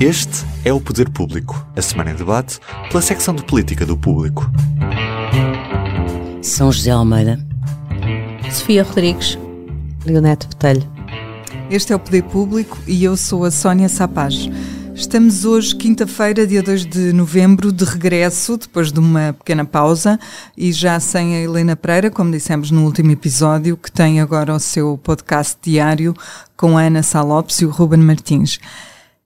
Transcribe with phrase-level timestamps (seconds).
[0.00, 4.48] Este é o Poder Público, a semana em debate pela secção de política do Público.
[6.40, 7.44] São José Almeida,
[8.48, 9.36] Sofia Rodrigues,
[10.06, 10.86] Leonete Botelho.
[11.68, 14.48] Este é o Poder Público e eu sou a Sónia Sapaz.
[14.94, 20.16] Estamos hoje, quinta-feira, dia 2 de novembro, de regresso, depois de uma pequena pausa,
[20.56, 24.60] e já sem a Helena Pereira, como dissemos no último episódio, que tem agora o
[24.60, 26.14] seu podcast diário
[26.56, 28.60] com a Ana Salopes e o Ruben Martins.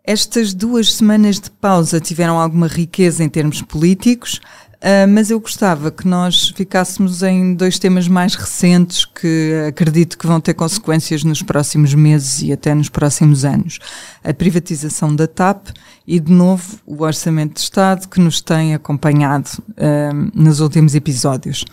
[0.05, 4.41] Estas duas semanas de pausa tiveram alguma riqueza em termos políticos,
[4.83, 10.27] Uh, mas eu gostava que nós ficássemos em dois temas mais recentes que acredito que
[10.27, 13.79] vão ter consequências nos próximos meses e até nos próximos anos.
[14.24, 15.69] A privatização da TAP
[16.05, 21.65] e, de novo, o Orçamento de Estado que nos tem acompanhado uh, nos últimos episódios.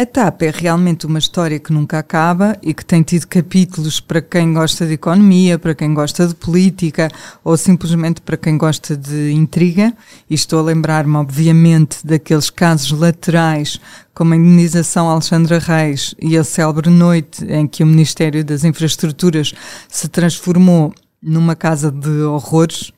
[0.00, 4.22] A TAP é realmente uma história que nunca acaba e que tem tido capítulos para
[4.22, 7.10] quem gosta de economia, para quem gosta de política
[7.42, 9.92] ou simplesmente para quem gosta de intriga.
[10.30, 13.80] E estou a lembrar-me, obviamente, daqueles casos laterais,
[14.14, 19.52] como a indenização Alexandra Reis e a célebre noite em que o Ministério das Infraestruturas
[19.88, 22.92] se transformou numa casa de horrores,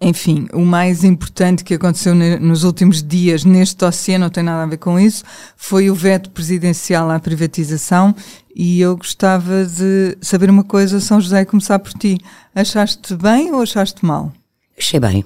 [0.00, 4.66] enfim, o mais importante que aconteceu nos últimos dias neste dossiê, não tem nada a
[4.66, 5.24] ver com isso,
[5.56, 8.14] foi o veto presidencial à privatização
[8.54, 12.18] e eu gostava de saber uma coisa, São José, começar por ti.
[12.54, 14.32] Achaste bem ou achaste mal?
[14.76, 15.24] Achei bem.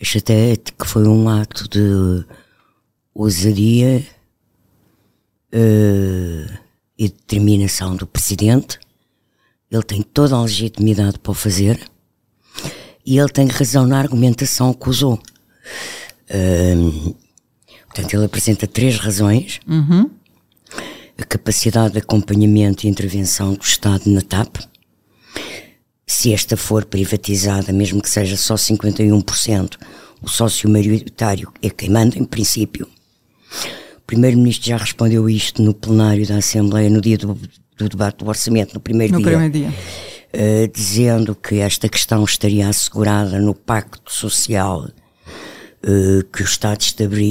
[0.00, 2.24] Achei até que foi um ato de
[3.14, 4.04] ousadia
[5.52, 6.58] uh,
[6.98, 8.78] e determinação do Presidente.
[9.70, 11.80] Ele tem toda a legitimidade para o fazer
[13.04, 15.20] e ele tem razão na argumentação que usou.
[17.86, 19.60] portanto, ele apresenta três razões.
[19.68, 20.10] Uhum.
[21.16, 24.56] A capacidade de acompanhamento e intervenção do Estado na TAP.
[26.06, 29.76] Se esta for privatizada, mesmo que seja só 51%,
[30.20, 32.88] o sócio maioritário é quem manda, em princípio.
[33.98, 37.38] O Primeiro-Ministro já respondeu isto no plenário da Assembleia no dia do,
[37.76, 39.28] do debate do orçamento, no primeiro no dia.
[39.28, 39.74] Primeiro dia.
[40.34, 44.88] Uh, dizendo que esta questão estaria assegurada no pacto social
[45.84, 46.80] uh, que o Estado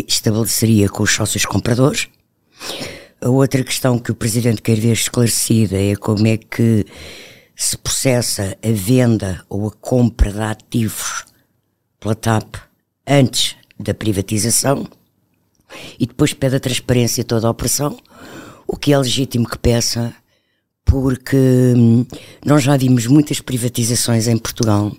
[0.08, 2.08] estabeleceria com os sócios compradores.
[3.20, 6.86] A outra questão que o Presidente quer ver esclarecida é como é que
[7.56, 11.26] se processa a venda ou a compra de ativos
[12.00, 12.56] pela TAP
[13.06, 14.88] antes da privatização
[16.00, 17.98] e depois pede a transparência toda a operação,
[18.68, 20.14] o que é legítimo que peça
[20.86, 21.38] porque
[21.76, 22.06] hum,
[22.46, 24.92] nós já vimos muitas privatizações em Portugal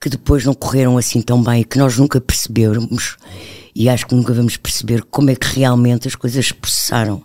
[0.00, 3.16] que depois não correram assim tão bem e que nós nunca percebemos
[3.74, 7.22] e acho que nunca vamos perceber como é que realmente as coisas se processaram.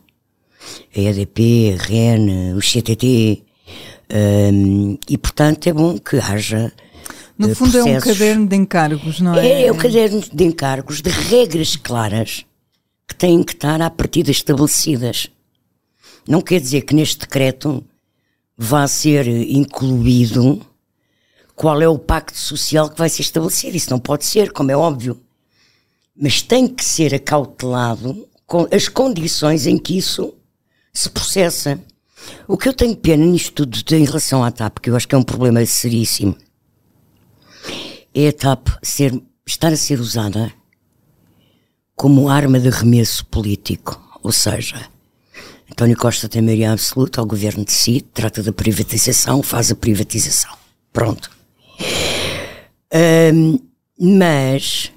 [0.95, 3.43] A EDP, a REN, o CTT,
[4.53, 6.71] um, e portanto é bom que haja.
[7.37, 7.87] No uh, fundo, processos.
[7.87, 9.47] é um caderno de encargos, não é?
[9.47, 12.45] É, é um caderno de encargos de regras claras
[13.07, 15.29] que têm que estar à partida estabelecidas.
[16.27, 17.83] Não quer dizer que neste decreto
[18.57, 20.61] vá ser incluído
[21.55, 23.75] qual é o pacto social que vai ser estabelecido.
[23.75, 25.19] Isso não pode ser, como é óbvio.
[26.15, 30.33] Mas tem que ser acautelado com as condições em que isso
[30.93, 31.79] se processa.
[32.47, 35.15] O que eu tenho pena nisto tudo em relação à TAP, que eu acho que
[35.15, 36.35] é um problema seríssimo,
[38.13, 40.53] é a TAP ser, estar a ser usada
[41.95, 43.99] como arma de arremesso político.
[44.23, 44.89] Ou seja,
[45.71, 50.51] António Costa tem maioria absoluta, o governo decide, trata da privatização, faz a privatização.
[50.91, 51.31] Pronto.
[53.33, 53.57] Um,
[53.97, 54.91] mas,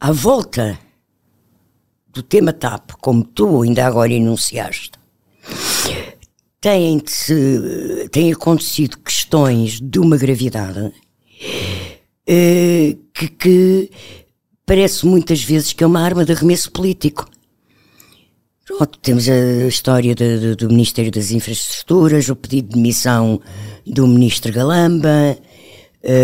[0.00, 0.78] à volta
[2.08, 4.92] do tema TAP, como tu ainda agora enunciaste,
[6.60, 7.02] têm,
[8.12, 10.92] têm acontecido questões de uma gravidade uh,
[13.12, 13.90] que, que
[14.64, 17.28] parece muitas vezes que é uma arma de arremesso político.
[18.64, 23.40] Pronto, temos a história de, de, do Ministério das Infraestruturas, o pedido de demissão
[23.84, 25.36] do Ministro Galamba,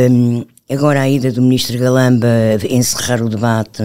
[0.09, 2.29] um, agora a ida do Ministro Galamba
[2.71, 3.83] encerrar o debate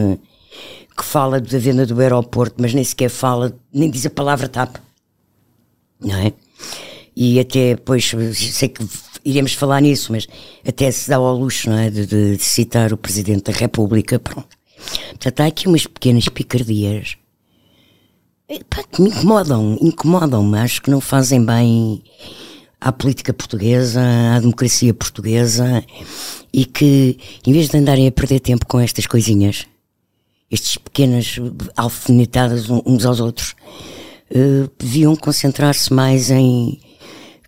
[0.95, 4.75] que fala da venda do aeroporto, mas nem sequer fala, nem diz a palavra TAP,
[5.99, 6.31] não é?
[7.15, 8.85] E até, pois, sei que
[9.25, 10.27] iremos falar nisso, mas
[10.67, 11.89] até se dá ao luxo, não é?
[11.89, 14.55] De, de citar o Presidente da República, pronto.
[15.09, 17.17] Portanto, há aqui umas pequenas picardias
[18.53, 22.03] Epá, que me incomodam, incomodam-me, acho que não fazem bem
[22.79, 23.99] à política portuguesa,
[24.35, 25.83] à democracia portuguesa
[26.53, 27.17] e que,
[27.47, 29.65] em vez de andarem a perder tempo com estas coisinhas,
[30.51, 31.37] estas pequenas
[31.75, 33.55] alfinetadas uns aos outros,
[34.29, 36.79] uh, deviam concentrar-se mais em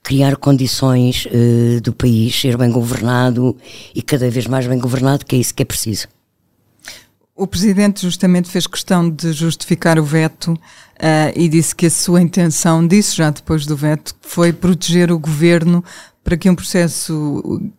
[0.02, 3.56] criar condições uh, do país ser bem governado
[3.94, 6.08] e cada vez mais bem governado, que é isso que é preciso.
[7.36, 10.58] O Presidente justamente fez questão de justificar o veto
[10.96, 15.20] uh, e disse que a sua intenção, disse já depois do veto, foi proteger o
[15.20, 15.84] Governo
[16.24, 17.72] para que um processo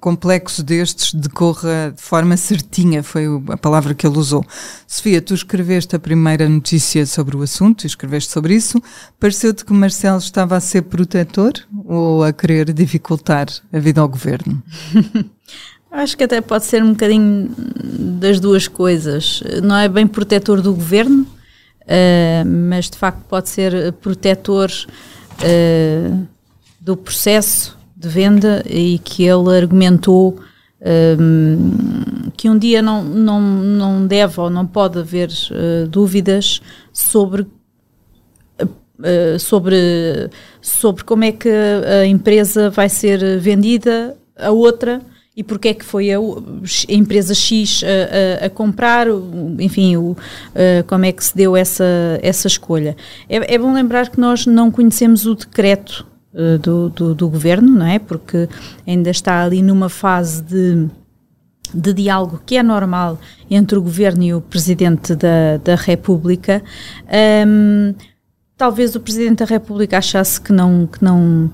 [0.00, 4.44] complexo destes decorra de forma certinha, foi a palavra que ele usou.
[4.84, 8.82] Sofia, tu escreveste a primeira notícia sobre o assunto, escreveste sobre isso.
[9.20, 11.52] Pareceu-te que Marcelo estava a ser protetor
[11.84, 14.60] ou a querer dificultar a vida ao governo?
[15.88, 17.54] Acho que até pode ser um bocadinho
[18.18, 19.40] das duas coisas.
[19.62, 21.26] Não é bem protetor do governo,
[21.82, 26.26] uh, mas de facto pode ser protetor uh,
[26.80, 30.40] do processo de venda e que ele argumentou
[31.18, 36.60] um, que um dia não, não, não deve ou não pode haver uh, dúvidas
[36.92, 37.42] sobre,
[38.60, 40.28] uh, sobre,
[40.60, 45.00] sobre como é que a empresa vai ser vendida a outra
[45.36, 49.06] e porque é que foi a, a empresa X a, a, a, comprar,
[49.58, 50.16] enfim, o,
[50.86, 51.84] como é que se deu essa,
[52.22, 52.96] essa escolha.
[53.28, 57.70] É, é bom lembrar que nós não conhecemos o decreto eh, do, do, do, governo,
[57.70, 57.98] não é?
[57.98, 58.48] Porque
[58.86, 60.88] ainda está ali numa fase de,
[61.74, 63.18] de diálogo que é normal
[63.50, 66.62] entre o governo e o presidente da, da República.
[68.56, 70.86] Talvez o presidente da República achasse que não.
[70.86, 71.50] Que não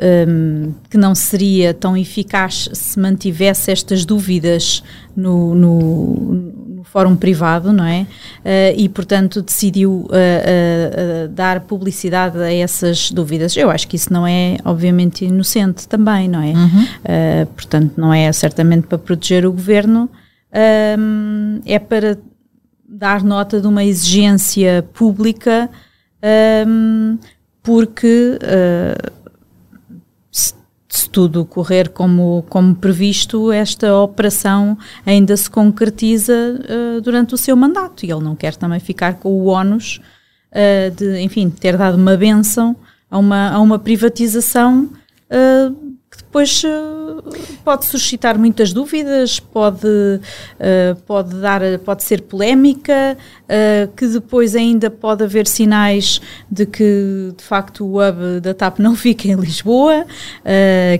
[0.00, 4.82] um, que não seria tão eficaz se mantivesse estas dúvidas
[5.16, 6.14] no, no,
[6.82, 8.02] no fórum privado, não é?
[8.02, 13.56] Uh, e, portanto, decidiu uh, uh, dar publicidade a essas dúvidas.
[13.56, 16.52] Eu acho que isso não é, obviamente, inocente também, não é?
[16.52, 17.46] Uhum.
[17.54, 20.08] portanto, não é certamente para proteger o governo,
[21.64, 22.18] é para
[22.86, 25.70] dar nota de uma exigência pública,
[27.62, 28.38] porque
[30.92, 37.56] se tudo correr como, como previsto, esta operação ainda se concretiza uh, durante o seu
[37.56, 38.04] mandato.
[38.04, 40.02] E ele não quer também ficar com o ónus
[40.50, 42.76] uh, de, enfim, ter dado uma benção
[43.10, 44.90] a uma, a uma privatização
[45.30, 45.91] uh,
[46.32, 47.22] depois uh,
[47.62, 54.90] pode suscitar muitas dúvidas, pode, uh, pode, dar, pode ser polémica, uh, que depois ainda
[54.90, 60.06] pode haver sinais de que de facto o hub da TAP não fica em Lisboa,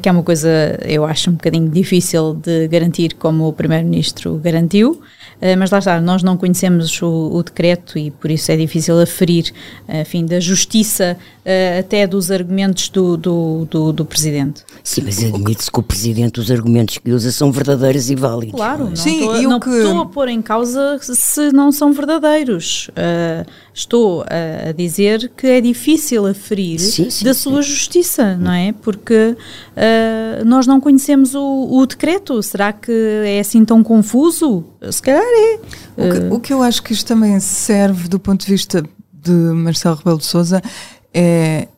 [0.02, 5.00] que é uma coisa eu acho um bocadinho difícil de garantir como o Primeiro-Ministro garantiu.
[5.42, 9.00] Eh, mas lá está, nós não conhecemos o, o, decreto e por isso é difícil
[9.00, 9.52] aferir,
[9.88, 14.62] enfim, da justiça eh, até dos argumentos do, do, do, do Presidente.
[14.84, 18.54] Sim, mas admite-se que o Presidente, os argumentos que usa são verdadeiros e válidos.
[18.54, 19.70] Claro, não Sim, estou, não que...
[19.70, 22.90] estou a pôr em causa se não são verdadeiros.
[22.90, 23.44] Uh,
[23.74, 27.70] estou a, a, dizer que é difícil aferir sim, sim, da sua sim.
[27.70, 28.72] justiça, não é?
[28.80, 32.40] Porque uh, nós não conhecemos o, o, decreto.
[32.40, 32.92] Será que
[33.24, 34.64] é assim tão confuso?
[34.90, 35.60] Se calhar é.
[35.96, 38.82] O que, uh, o que eu acho que isto também serve do ponto de vista
[39.12, 40.62] de Marcelo Rebelo de Sousa
[41.12, 41.68] é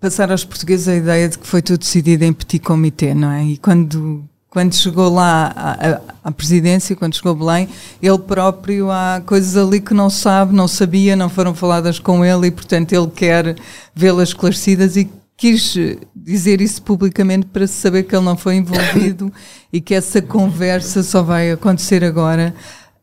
[0.00, 3.44] passar aos portugueses a ideia de que foi tudo decidido em petit comité, não é?
[3.44, 4.24] E quando
[4.56, 7.68] quando chegou lá à, à, presidência, quando chegou Belém,
[8.00, 12.46] ele próprio há coisas ali que não sabe, não sabia, não foram faladas com ele
[12.46, 13.54] e, portanto, ele quer
[13.94, 15.76] vê-las esclarecidas e quis
[16.14, 19.30] dizer isso publicamente para saber que ele não foi envolvido
[19.70, 22.54] e que essa conversa só vai acontecer agora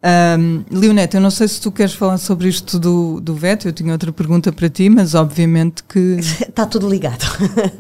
[0.04, 3.72] um, Leonete, eu não sei se tu queres falar sobre isto do, do veto, eu
[3.72, 6.18] tinha outra pergunta para ti, mas obviamente que.
[6.20, 7.24] Está tudo ligado.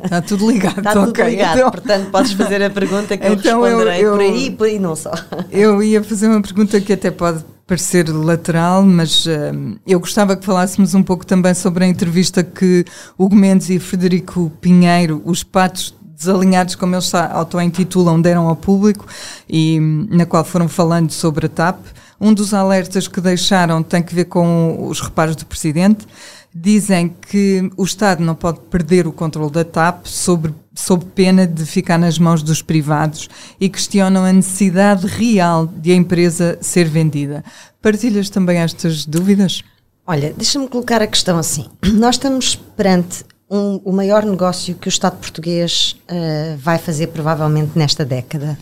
[0.03, 1.30] Está tudo ligado, Está tudo okay.
[1.32, 1.72] ligado, então...
[1.72, 4.80] portanto podes fazer a pergunta que então eu responderei eu, eu, por aí por aí
[4.80, 5.12] não só.
[5.51, 10.46] Eu ia fazer uma pergunta que até pode parecer lateral, mas um, eu gostava que
[10.46, 12.86] falássemos um pouco também sobre a entrevista que
[13.18, 19.06] Hugo Mendes e Frederico Pinheiro, os patos desalinhados, como eles auto-intitulam, deram ao público
[19.50, 21.80] e hum, na qual foram falando sobre a TAP.
[22.24, 26.08] Um dos alertas que deixaram tem que ver com os reparos do Presidente.
[26.56, 31.65] Dizem que o Estado não pode perder o controle da TAP sobre, sob pena de
[31.65, 33.27] ficar nas mãos dos privados
[33.60, 37.44] e questionam a necessidade real de a empresa ser vendida.
[37.82, 39.62] Partilhas também estas dúvidas?
[40.08, 41.65] Olha, deixa-me colocar a questão assim.
[41.84, 47.77] Nós estamos perante um, o maior negócio que o Estado português uh, vai fazer provavelmente
[47.77, 48.58] nesta década.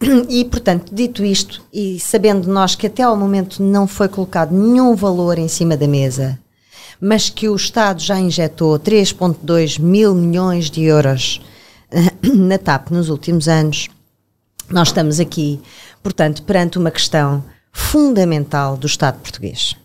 [0.28, 4.94] E, portanto, dito isto, e sabendo nós que até ao momento não foi colocado nenhum
[4.94, 6.38] valor em cima da mesa,
[7.00, 11.40] mas que o Estado já injetou 3,2 mil milhões de euros
[12.22, 13.88] na TAP nos últimos anos,
[14.70, 15.60] nós estamos aqui,
[16.02, 19.76] portanto, perante uma questão fundamental do Estado português.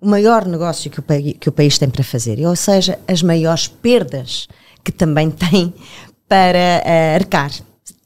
[0.00, 1.04] O maior negócio que o,
[1.38, 4.48] que o país tem para fazer, ou seja, as maiores perdas
[4.82, 5.72] que também tem
[6.28, 7.50] para uh, arcar.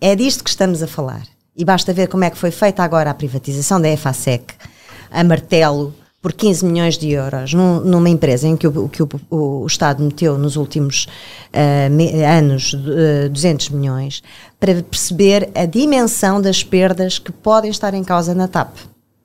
[0.01, 1.27] É disto que estamos a falar.
[1.57, 4.55] E basta ver como é que foi feita agora a privatização da EFASEC,
[5.11, 9.09] a martelo, por 15 milhões de euros num, numa empresa em que o, que o,
[9.31, 11.07] o, o Estado meteu nos últimos
[11.53, 14.23] uh, me, anos uh, 200 milhões,
[14.59, 18.77] para perceber a dimensão das perdas que podem estar em causa na TAP.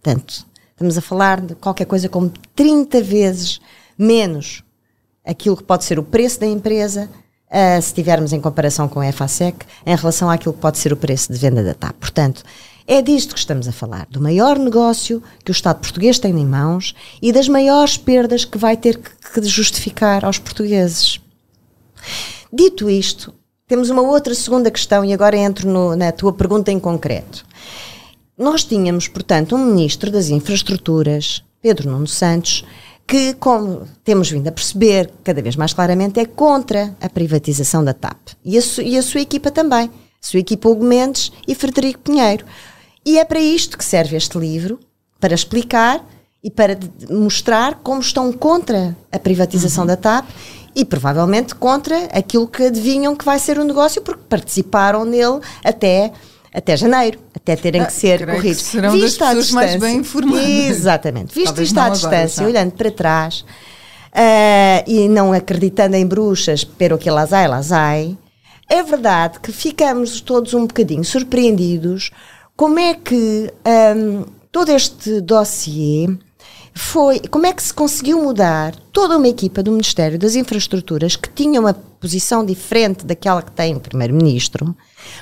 [0.02, 3.60] Portanto, estamos a falar de qualquer coisa como 30 vezes
[3.98, 4.64] menos
[5.26, 7.10] aquilo que pode ser o preço da empresa,
[7.54, 10.98] uh, se tivermos em comparação com a EFASEC, em relação àquilo que pode ser o
[10.98, 11.96] preço de venda da TAP.
[12.00, 12.44] Portanto,
[12.86, 16.46] é disto que estamos a falar, do maior negócio que o Estado português tem em
[16.46, 21.22] mãos e das maiores perdas que vai ter que justificar aos portugueses.
[22.52, 23.34] Dito isto,
[23.66, 27.46] temos uma outra segunda questão e agora entro no, na tua pergunta em concreto.
[28.38, 32.66] Nós tínhamos, portanto, um ministro das Infraestruturas, Pedro Nuno Santos,
[33.06, 37.94] que, como temos vindo a perceber cada vez mais claramente, é contra a privatização da
[37.94, 38.30] TAP.
[38.44, 39.88] E a, su, e a sua equipa também.
[39.88, 42.46] A sua equipa Hugo Mendes e Frederico Pinheiro.
[43.06, 44.80] E é para isto que serve este livro,
[45.20, 46.04] para explicar
[46.44, 46.78] e para
[47.10, 49.88] mostrar como estão contra a privatização uhum.
[49.88, 50.30] da TAP
[50.76, 56.12] e provavelmente contra aquilo que adivinham que vai ser o negócio, porque participaram nele até,
[56.54, 58.62] até janeiro, até terem ah, que ser corridos.
[58.62, 60.48] Que serão Visto das pessoas mais bem informadas.
[60.48, 61.34] Exatamente.
[61.34, 63.44] Visto isto à distância, olhando para trás
[64.14, 68.18] uh, e não acreditando em bruxas, pero que las hay, las hay,
[68.70, 72.12] é verdade que ficamos todos um bocadinho surpreendidos
[72.56, 73.52] como é que
[73.96, 76.08] um, todo este dossiê
[76.74, 81.30] foi como é que se conseguiu mudar toda uma equipa do Ministério das Infraestruturas que
[81.30, 84.76] tinha uma posição diferente daquela que tem o Primeiro-Ministro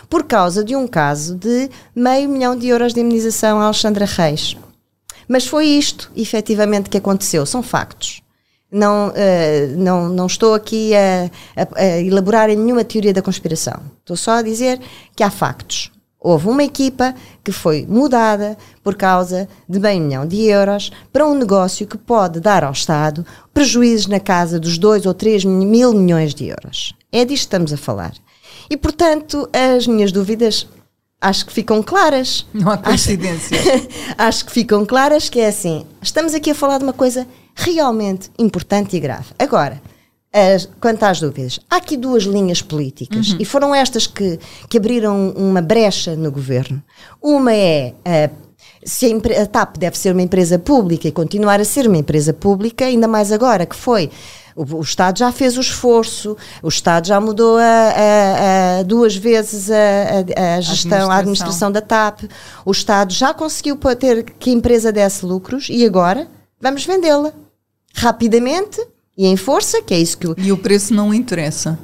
[0.10, 4.56] por causa de um caso de meio milhão de euros de indemnização a Alexandra Reis.
[5.28, 7.46] Mas foi isto, efetivamente, que aconteceu.
[7.46, 8.22] São factos.
[8.72, 13.82] Não, uh, não, não estou aqui a, a, a elaborar nenhuma teoria da conspiração.
[14.00, 14.80] Estou só a dizer
[15.16, 15.92] que há factos.
[16.24, 21.34] Houve uma equipa que foi mudada por causa de um milhão de euros para um
[21.34, 26.36] negócio que pode dar ao Estado prejuízos na casa dos 2 ou 3 mil milhões
[26.36, 26.94] de euros.
[27.12, 28.14] É disto que estamos a falar.
[28.70, 30.68] E, portanto, as minhas dúvidas
[31.20, 32.46] acho que ficam claras.
[32.54, 33.58] Não há coincidência.
[33.58, 33.88] Acho,
[34.18, 38.32] acho que ficam claras que é assim, estamos aqui a falar de uma coisa realmente
[38.40, 39.28] importante e grave.
[39.38, 39.82] Agora,
[40.34, 43.38] as, quanto às dúvidas, há aqui duas linhas políticas uhum.
[43.40, 44.40] e foram estas que,
[44.70, 46.82] que abriram uma brecha no governo.
[47.22, 48.30] Uma é a
[48.84, 52.34] se a, a, TAP deve ser uma empresa pública e continuar a ser uma empresa
[52.34, 54.10] pública, ainda mais agora que foi.
[54.56, 59.70] O, o Estado já fez o esforço, o Estado já mudou a, a, duas vezes
[59.70, 61.12] a, gestão, a administração.
[61.12, 62.24] a administração da TAP,
[62.66, 66.28] o Estado já conseguiu ter que a empresa desse lucros e agora
[66.60, 67.34] vamos vendê-la
[67.94, 68.82] rapidamente
[69.18, 70.36] e em força, que é isso que o...
[70.38, 71.78] E o preço não interessa.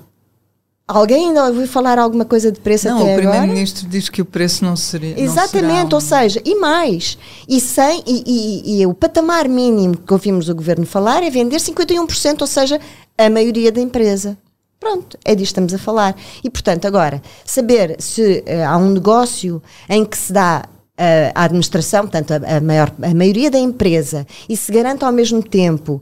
[0.87, 3.23] Alguém ainda ouviu falar alguma coisa de preço não, até agora?
[3.23, 5.19] Não, o Primeiro-Ministro diz que o preço não seria.
[5.19, 7.17] Exatamente, não ou seja, e mais.
[7.45, 11.57] E, sem, e, e, e, o patamar mínimo que ouvimos o governo falar é vender
[11.57, 12.79] 51%, ou seja,
[13.17, 14.37] a maioria da empresa.
[14.79, 16.15] Pronto, é disto que estamos a falar.
[16.41, 21.43] E, portanto, agora, saber se uh, há um negócio em que se dá uh, a
[21.43, 26.01] administração, portanto, a, a, maior, a maioria da empresa, e se garante ao mesmo tempo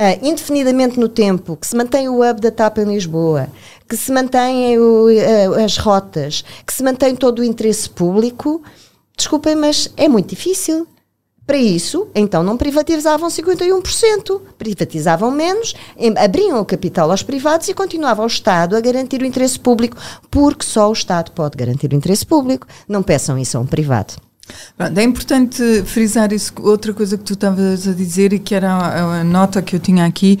[0.00, 3.48] Uh, indefinidamente no tempo, que se mantém o hub da TAP em Lisboa,
[3.88, 8.62] que se mantém uh, as rotas, que se mantém todo o interesse público,
[9.16, 10.86] desculpem, mas é muito difícil.
[11.46, 15.72] Para isso, então não privatizavam 51%, privatizavam menos,
[16.18, 19.96] abriam o capital aos privados e continuava o Estado a garantir o interesse público,
[20.30, 22.66] porque só o Estado pode garantir o interesse público.
[22.86, 24.12] Não peçam isso a um privado.
[24.94, 29.24] É importante frisar isso, outra coisa que tu estavas a dizer e que era a,
[29.24, 30.38] nota que eu tinha aqui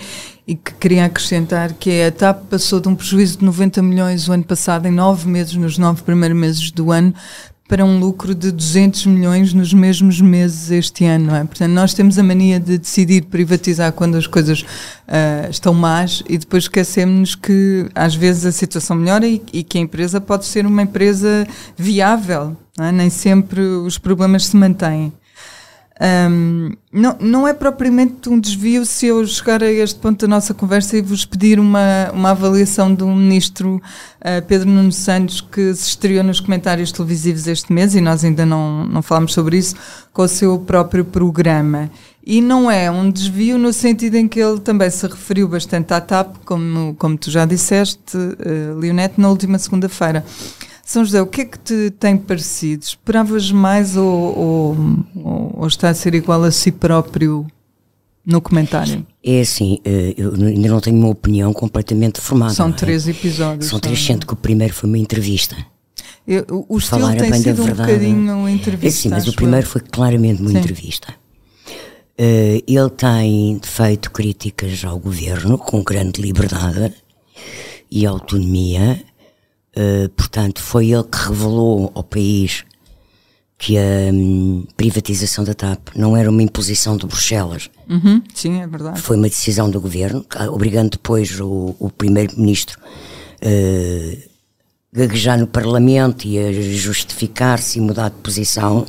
[0.48, 4.26] e que queria acrescentar, que é a TAP passou de um prejuízo de 90 milhões
[4.26, 7.14] o ano passado, em nove meses, nos nove primeiros meses do ano,
[7.68, 11.44] para um lucro de 200 milhões nos mesmos meses este ano, não é?
[11.44, 16.38] Portanto, nós temos a mania de decidir privatizar quando as coisas uh, estão más e
[16.38, 20.64] depois esquecemos que às vezes a situação melhora e, e que a empresa pode ser
[20.64, 22.90] uma empresa viável, é?
[22.90, 25.12] Nem sempre os problemas se mantêm.
[26.00, 30.54] Um, não, não é propriamente um desvio se eu chegar a este ponto da nossa
[30.54, 33.82] conversa e vos pedir uma, uma avaliação do ministro
[34.20, 38.46] uh, Pedro Nuno Santos, que se estreou nos comentários televisivos este mês, e nós ainda
[38.46, 39.74] não, não sobre isso,
[40.12, 41.90] com o seu próprio programa.
[42.24, 46.00] E não é um desvio no sentido em que ele também se referiu bastante à
[46.00, 50.24] TAP, como, como tu já disseste, uh, Leonete, na última segunda-feira.
[50.88, 52.82] São José, o que é que te tem parecido?
[52.82, 54.06] Esperavas mais ou,
[54.38, 54.76] ou,
[55.58, 57.46] ou está a ser igual a si próprio
[58.24, 59.06] no comentário?
[59.22, 62.54] É assim, eh, eu ainda não tenho uma opinião completamente formada.
[62.54, 62.72] São é?
[62.72, 63.68] três episódios.
[63.68, 65.54] São três, sendo que o primeiro foi uma entrevista.
[66.26, 69.00] Eu- o- estilo Falar a tem sido um bocadinho uma É entrevista.
[69.02, 70.56] sim, mas o primeiro foi claramente uma Sim.
[70.58, 71.12] entrevista.
[72.16, 76.94] Eh, ele tem feito críticas ao governo com grande liberdade
[77.90, 79.04] e autonomia.
[79.74, 82.64] Eh, portanto, foi ele que revelou ao país
[83.56, 88.66] que a hum, privatização da TAP não era uma imposição de Bruxelas, Uhum, sim, é
[88.66, 89.00] verdade.
[89.00, 92.78] foi uma decisão do governo, ah, obrigando depois o, o primeiro-ministro
[93.42, 94.16] a
[94.92, 98.86] gaguejar no Parlamento e a justificar-se e mudar de posição.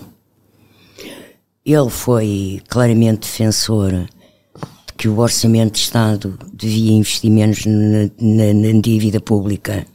[1.66, 8.54] Ele foi claramente defensor de que o Orçamento de Estado devia investir menos na, na-
[8.54, 9.86] na dívida pública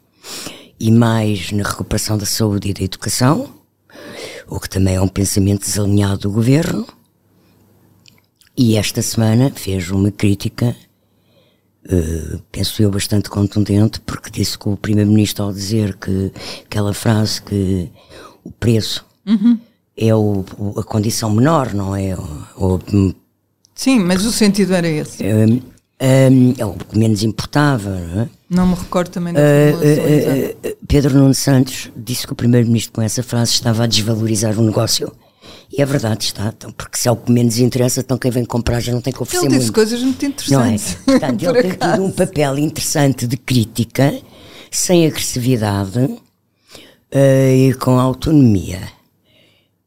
[0.79, 3.49] e mais na recuperação da saúde e da educação,
[4.49, 6.87] o que também é um pensamento desalinhado do governo.
[8.57, 10.77] E esta semana fez uma crítica,
[11.89, 16.33] eh, penso eu, bastante contundente, porque disse que o Primeiro-Ministro, ao dizer que
[16.65, 17.91] aquela frase que
[18.45, 19.05] o preço
[19.97, 22.15] é o, o- a condição menor, não é?
[22.57, 22.79] O,
[23.75, 25.25] Sim, mas o sentido era esse.
[25.25, 25.45] é,
[25.99, 26.29] é,
[26.59, 28.29] é o que menos importava, não é?
[28.49, 29.87] Não me recordo também da exata.
[29.87, 34.59] eh, eh, Pedro Nuno Santos disse que o Primeiro-Ministro com essa frase estava a desvalorizar
[34.59, 35.11] o negócio.
[35.73, 38.45] E é verdade, está, então, porque se é o que menos interessa, então quem vem
[38.45, 39.75] comprar já não tem que oferecer Ele disse muito.
[39.75, 40.69] coisas muito Não é?
[40.75, 40.95] interessantes.
[41.05, 41.93] Portanto, por ele tem acaso.
[41.95, 44.15] tido um papel interessante de crítica,
[44.71, 46.17] sem agressividade
[47.11, 48.81] eh, e com autonomia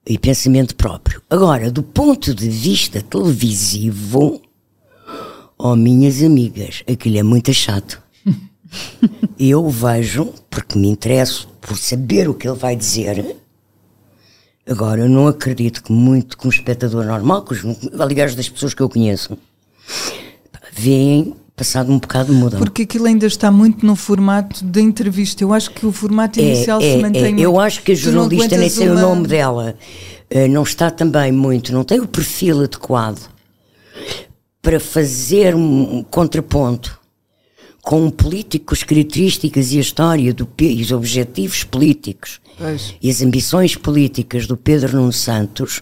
[0.05, 1.21] e pensamento próprio.
[1.29, 4.41] Agora, do ponto de vista televisivo,
[5.57, 8.01] oh minhas amigas, aquilo é muito chato.
[9.39, 13.35] Eu vejo, porque me interesso por saber o que ele vai dizer.
[14.69, 17.63] Agora, eu não acredito que muito que um espectador normal, que os,
[17.99, 19.37] aliás das pessoas que eu conheço,
[20.73, 22.59] veem, passado um bocado mudam.
[22.59, 25.43] Porque aquilo ainda está muito no formato de entrevista.
[25.43, 27.27] Eu acho que o formato É, inicial é, se mantém é.
[27.29, 27.41] muito.
[27.41, 29.75] Eu acho que a jornalista, nem sei o uma- nome dela,
[30.29, 33.29] eh, não está também muito, não tem o perfil adequado
[34.61, 36.96] para fazer um contraponto
[37.87, 42.93] com político com as características e a história do, e os objetivos políticos Pois.
[43.01, 45.81] e as ambições políticas do Pedro Nuno Santos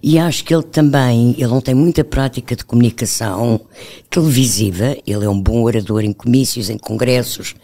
[0.00, 3.60] e acho que ele também, ele não tem muita prática de comunicação
[4.08, 7.56] televisiva, ele é um bom orador em comícios, em congressos,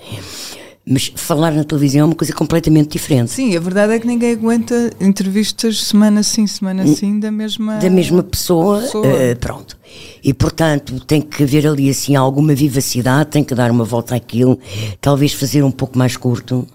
[0.88, 3.32] mas falar na televisão é uma coisa completamente diferente.
[3.32, 7.76] Sim, a verdade é que ninguém aguenta entrevistas semana sim, semana sim, da mesma.
[7.78, 9.06] da mesma pessoa, pessoa.
[9.06, 9.76] eh, pronto.
[10.22, 14.58] E portanto tem que haver ali assim alguma vivacidade, tem que dar uma volta àquilo,
[15.00, 16.66] talvez fazer um pouco mais curto.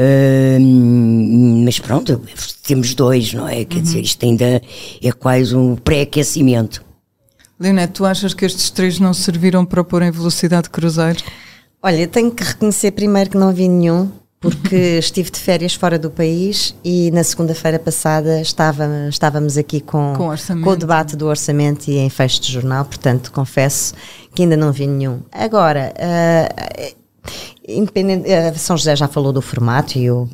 [0.00, 2.20] Hum, mas pronto,
[2.62, 3.64] temos dois, não é?
[3.64, 3.82] Quer Uhum.
[3.82, 4.62] dizer, isto ainda
[5.02, 6.82] é quase um pré-aquecimento.
[7.60, 11.22] Leonete, tu achas que estes três não serviram para pôr em velocidade de cruzeiro?
[11.82, 14.08] Olha, tenho que reconhecer primeiro que não vi nenhum,
[14.40, 20.14] porque estive de férias fora do país e na segunda-feira passada estava, estávamos aqui com,
[20.16, 20.30] Com
[20.62, 23.94] com o debate do orçamento e em fecho de jornal, portanto confesso
[24.34, 25.20] que ainda não vi nenhum.
[25.32, 26.92] Agora, ah,
[27.66, 30.28] independente, ah, São José já falou do formato e eu.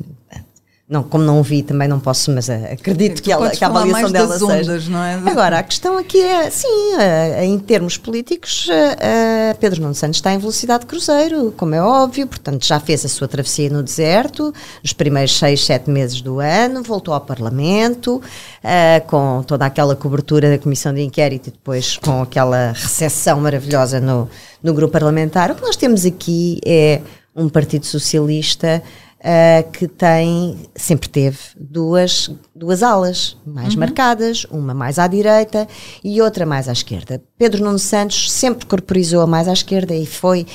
[0.89, 3.67] Não, como não vi, também não posso, mas ah, acredito Tu que, ela, que a
[3.67, 4.45] avaliação dela seja.
[4.45, 5.13] ondas, não é?
[5.23, 10.17] Agora, a questão aqui é, sim, eh, em termos políticos, eh, eh, Pedro Nuno Santos
[10.17, 13.83] está em velocidade de cruzeiro, como é óbvio, portanto já fez a sua travessia no
[13.83, 18.19] deserto, nos primeiros seis, sete meses do ano, voltou ao Parlamento,
[18.63, 24.01] eh, com toda aquela cobertura da Comissão de Inquérito e depois com aquela recepção maravilhosa
[24.01, 24.27] no,
[24.63, 25.51] no grupo parlamentar.
[25.51, 26.99] O que nós temos aqui é
[27.35, 28.81] um Partido Socialista
[29.19, 35.67] uh, que tem, sempre teve, duas, duas alas mais marcadas, uma mais à direita
[36.03, 37.21] e outra mais à esquerda.
[37.37, 40.45] Pedro Nuno Santos sempre corporizou a mais à esquerda e foi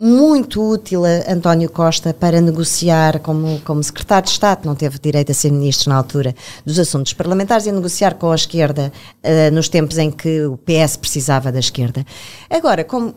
[0.00, 5.30] muito útil a António Costa para negociar como, como secretário de Estado, não teve direito
[5.30, 6.34] a ser ministro na altura
[6.64, 8.90] dos assuntos parlamentares e negociar com a esquerda
[9.22, 12.06] uh, nos tempos em que o PS precisava da esquerda.
[12.48, 13.14] Agora, como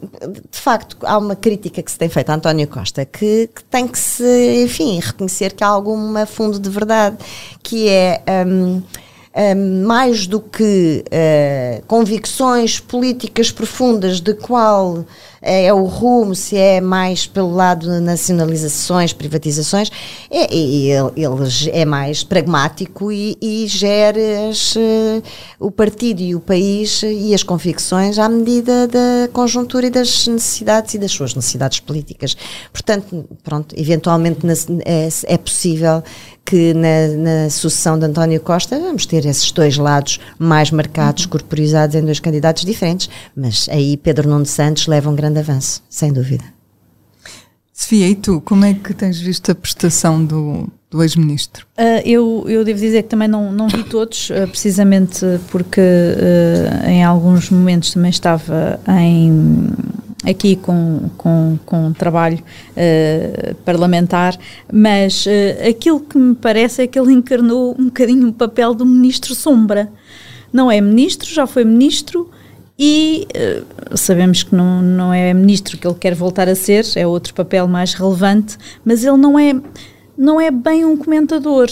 [0.51, 3.87] de facto há uma crítica que se tem feito a António Costa que, que tem
[3.87, 7.17] que se, enfim, reconhecer que há alguma fundo de verdade,
[7.63, 8.21] que é.
[8.45, 8.81] Um,
[9.35, 15.03] um, mais do que uh, convicções políticas profundas de qual
[15.43, 19.91] uh, é o rumo, se é mais pelo lado de nacionalizações, privatizações,
[20.31, 25.23] é, ele, ele é mais pragmático e, e gera as, uh,
[25.59, 30.93] o partido e o país e as convicções à medida da conjuntura e das necessidades
[30.93, 32.35] e das suas necessidades políticas.
[32.71, 34.39] Portanto, pronto, eventualmente
[34.85, 36.03] é, é possível
[36.45, 41.29] que na, na, sucessão de António Costa vamos ter esses dois lados mais marcados, uhum.
[41.31, 46.11] corporizados em dois candidatos diferentes, mas aí Pedro Nuno Santos leva um grande avanço, sem
[46.11, 46.43] dúvida.
[47.73, 51.65] Sofia, e tu, como é que tens visto a prestação do, do ex-ministro?
[51.77, 56.87] Uh, eu, eu devo dizer que também não, não vi todos, uh, precisamente porque uh,
[56.87, 59.71] em alguns momentos também estava em
[60.23, 64.37] aqui com, com, com trabalho uh, parlamentar,
[64.71, 68.85] mas uh, aquilo que me parece é que ele encarnou um bocadinho o papel do
[68.85, 69.91] ministro sombra.
[70.51, 72.29] Não é ministro, já foi ministro
[72.77, 77.05] e uh, sabemos que não, não é ministro que ele quer voltar a ser, é
[77.05, 79.53] outro papel mais relevante, mas ele não é,
[80.17, 81.67] não é bem um comentador,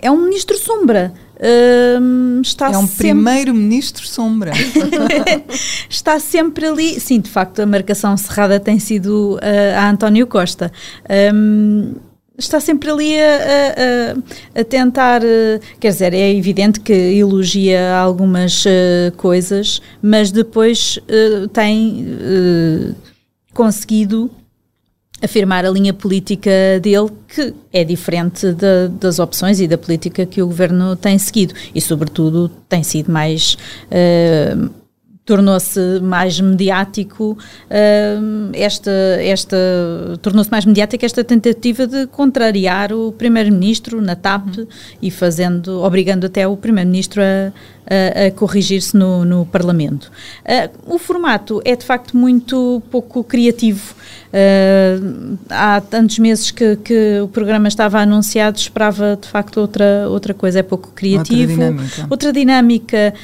[0.00, 1.12] é um ministro sombra.
[1.38, 2.96] Uh, está é um sempre...
[2.96, 4.52] primeiro-ministro sombra.
[5.88, 6.98] está sempre ali.
[6.98, 10.72] Sim, de facto, a marcação cerrada tem sido uh, a António Costa.
[11.32, 11.94] Um,
[12.38, 13.34] está sempre ali a,
[14.56, 15.22] a, a tentar.
[15.22, 22.16] Uh, quer dizer, é evidente que elogia algumas uh, coisas, mas depois uh, tem
[23.52, 24.30] conseguido
[25.20, 28.46] afirmar a linha política dele, que é diferente
[29.00, 33.56] das opções e da política que o governo tem seguido e, sobretudo, tem sido mais.
[35.28, 39.58] Tornou-se mais mediático uh, esta, esta
[40.22, 44.66] tornou-se mais mediática esta tentativa de contrariar o primeiro-ministro na TAP uhum.
[45.02, 47.52] e fazendo obrigando até o primeiro-ministro a,
[47.88, 50.10] a, corrigir-se no, no Parlamento
[50.44, 53.94] uh, o formato é de facto muito pouco criativo
[54.28, 60.34] Uh, há tantos meses que, que, o programa estava anunciado, esperava de facto outra, outra
[60.34, 61.52] coisa, é pouco criativo.
[61.52, 62.06] Outra dinâmica.
[62.10, 63.14] Outra dinâmica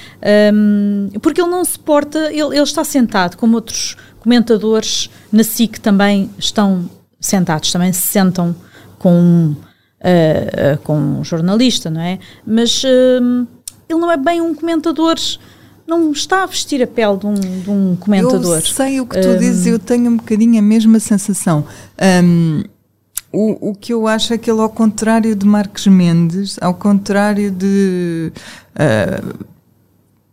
[0.54, 5.78] um, porque ele não se porta, ele, ele está sentado, como outros comentadores na SIC
[5.78, 6.88] também estão
[7.20, 8.56] sentados, também se sentam
[8.98, 12.18] com, uh, uh, com um jornalista, não é?
[12.46, 12.82] Mas
[13.88, 15.16] ele não é bem um comentador
[15.86, 18.56] não está a vestir a pele de um, de um comentador.
[18.56, 21.64] Eu sei o que tu um, dizes, eu tenho um bocadinho a mesma sensação.
[22.24, 22.62] Um,
[23.30, 27.50] o, o que eu acho é que ele, ao contrário de Marcos Mendes, ao contrário
[27.50, 28.32] de
[28.76, 29.44] uh,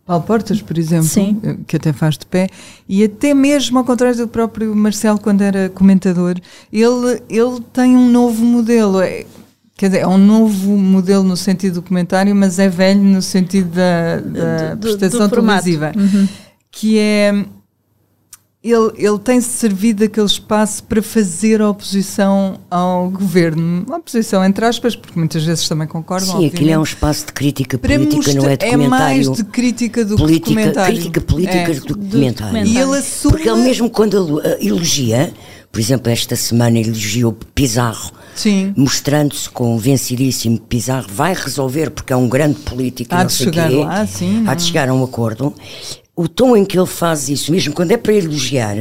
[0.06, 1.64] Paulo Portas, por exemplo, Sim.
[1.66, 2.48] que até faz de pé,
[2.88, 6.36] e até mesmo ao contrário do próprio Marcelo, quando era comentador,
[6.72, 9.00] ele, ele tem um novo modelo.
[9.00, 9.26] É,
[9.76, 13.70] Quer dizer, é um novo modelo no sentido do comentário, mas é velho no sentido
[13.70, 15.92] da, da do, prestação do televisiva.
[15.96, 16.28] Uhum.
[16.70, 17.44] Que é.
[18.64, 23.84] Ele, ele tem servido aquele espaço para fazer a oposição ao governo.
[23.88, 26.38] Uma oposição, entre aspas, porque muitas vezes também concordam.
[26.38, 29.22] Sim, aquilo é um espaço de crítica política, mostrar, não é de comentário.
[29.22, 30.94] É mais de crítica do política, que de comentário.
[30.94, 31.74] Crítica política é.
[31.74, 32.66] do que comentário.
[32.66, 33.32] E ele assume...
[33.32, 35.34] Porque ele mesmo quando ele elogia,
[35.72, 38.12] por exemplo, esta semana elogiou Pizarro
[38.76, 43.76] mostrando-se convencidíssimo que Pizarro vai resolver porque é um grande político há de chegar quê,
[43.76, 45.54] lá, sim, há de chegar a um acordo.
[46.14, 48.76] O tom em que ele faz isso, mesmo quando é para elogiar,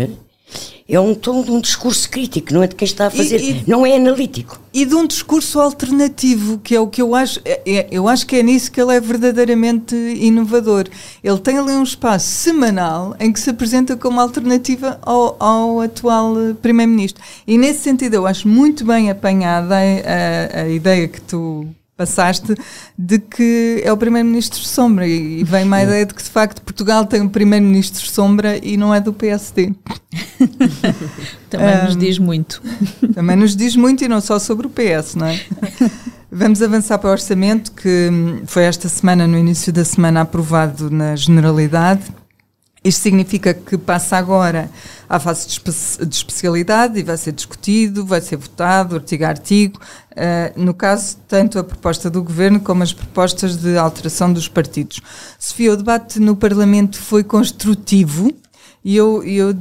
[0.91, 3.51] é um tom de um discurso crítico, não é de quem está a fazer, e,
[3.51, 4.60] e, não é analítico.
[4.73, 8.27] E de um discurso alternativo, que é o que eu acho, é, é, eu acho
[8.27, 10.89] que é nisso que ele é verdadeiramente inovador.
[11.23, 16.36] Ele tem ali um espaço semanal em que se apresenta como alternativa ao, ao atual
[16.62, 17.23] Primeiro-Ministro.
[17.47, 21.67] E nesse sentido eu acho muito bem apanhada a, a, a ideia que tu
[22.02, 22.56] passaste
[22.98, 27.06] de que é o primeiro-ministro sombra e vem uma ideia de que de facto Portugal
[27.06, 29.74] tem um primeiro-ministro sombra e não é do PSD.
[31.48, 32.62] também um, nos diz muito.
[33.14, 35.40] Também nos diz muito e não só sobre o PS, não é?
[36.32, 38.10] Vamos avançar para o orçamento que
[38.46, 42.04] foi esta semana, no início da semana, aprovado na Generalidade
[42.84, 44.70] isto significa que passa agora
[45.08, 45.72] à fase de, espe
[46.06, 49.80] de, especialidade e vai ser discutido, vai ser votado, artigo a artigo.
[50.12, 55.00] Uh, no caso, tanto a proposta do Governo como as propostas de alteração dos partidos.
[55.38, 58.34] Sofia, o debate no Parlamento foi construtivo
[58.84, 59.56] e eu, eu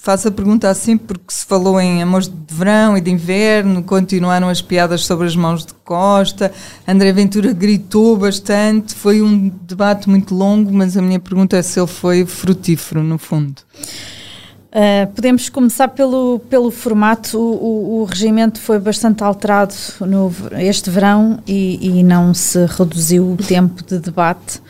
[0.00, 4.48] Faço a pergunta assim porque se falou em amores de verão e de inverno, continuaram
[4.48, 6.52] as piadas sobre as mãos de Costa,
[6.86, 11.80] André Ventura gritou bastante, foi um debate muito longo, mas a minha pergunta é se
[11.80, 13.62] ele foi frutífero, no fundo.
[14.68, 17.38] Uh, podemos começar pelo, pelo formato.
[17.38, 23.32] O, o, o, regimento foi bastante alterado no, este verão e, e não se reduziu
[23.32, 24.60] o tempo de debate.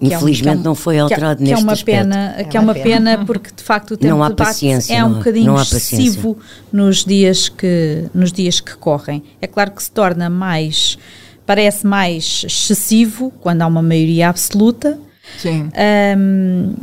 [0.00, 1.98] Infelizmente que é um- não foi que é- alterado que é neste uma aspecto.
[2.08, 2.84] pena É que é uma pena.
[3.14, 5.46] pena porque de facto o tempo Não há de debate paciência, é um não bocadinho
[5.46, 6.36] não excessivo
[6.72, 10.98] nos dias que nos dias que correm é claro que se torna mais
[11.46, 14.98] parece mais excessivo quando há uma maioria absoluta
[15.38, 15.68] Sim.
[15.74, 16.74] Ahm,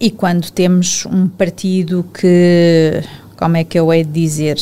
[0.00, 3.00] e quando temos um partido que,
[3.36, 4.58] como é que eu hei de dizer,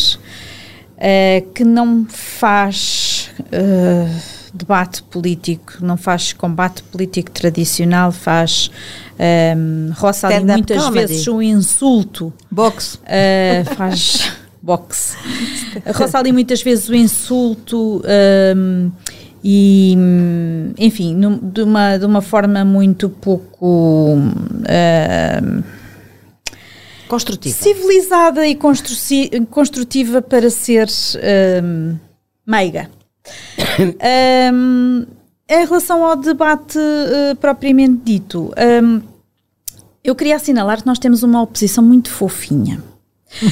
[0.99, 4.09] eh, que não faz eh,
[4.53, 8.71] debate político, não faz combate político tradicional, faz
[9.19, 11.07] ahm, roça ali muitas comedy.
[11.07, 12.99] vezes um insulto Boxe.
[12.99, 15.17] Uh, faz boxe.
[15.95, 18.03] Roça ali muitas vezes o insulto
[18.57, 18.91] um,
[19.43, 23.67] e, hum, enfim, num- de, uma, de uma forma muito pouco
[24.15, 25.63] um,
[27.09, 27.55] Construtiva.
[27.55, 28.57] civilizada e
[29.51, 30.89] construtiva para ser
[31.63, 31.97] um,
[32.47, 32.89] meiga.
[34.53, 35.07] Um,
[35.49, 39.01] em relação ao debate uh, propriamente dito, um,
[40.03, 42.83] eu queria assinalar que nós temos uma oposição muito fofinha.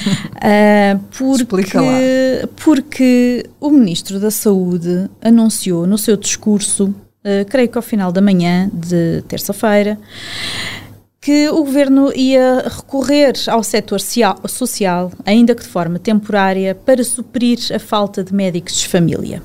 [0.40, 0.98] Uh,
[1.46, 8.10] porque, porque o Ministro da Saúde anunciou no seu discurso, uh, creio que ao final
[8.12, 9.98] da manhã de terça-feira,
[11.20, 17.04] que o governo ia recorrer ao setor cia- social, ainda que de forma temporária, para
[17.04, 19.42] suprir a falta de médicos de família.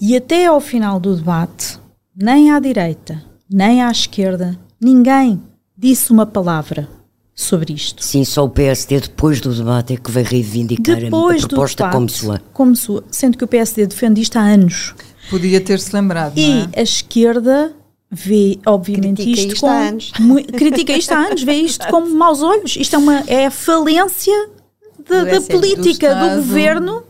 [0.00, 1.78] E até ao final do debate,
[2.16, 5.40] nem à direita, nem à esquerda, ninguém
[5.76, 6.88] disse uma palavra
[7.34, 8.02] sobre isto.
[8.04, 11.48] Sim, só o PSD depois do debate é que veio reivindicar a- Depois a do
[11.48, 12.42] proposta debate, como sua.
[12.52, 14.94] como sua, sendo que o PSD defende isto há anos.
[15.30, 16.80] Podia ter-se lembrado, E não é?
[16.80, 17.72] a esquerda
[18.10, 19.68] vê, obviamente, Critica isto isto com.
[19.68, 20.12] há anos.
[20.56, 22.76] critica isto há anos, vê isto com maus olhos.
[22.76, 24.48] Isto é, uma, é a falência
[25.08, 27.02] da, Do da política do do, governo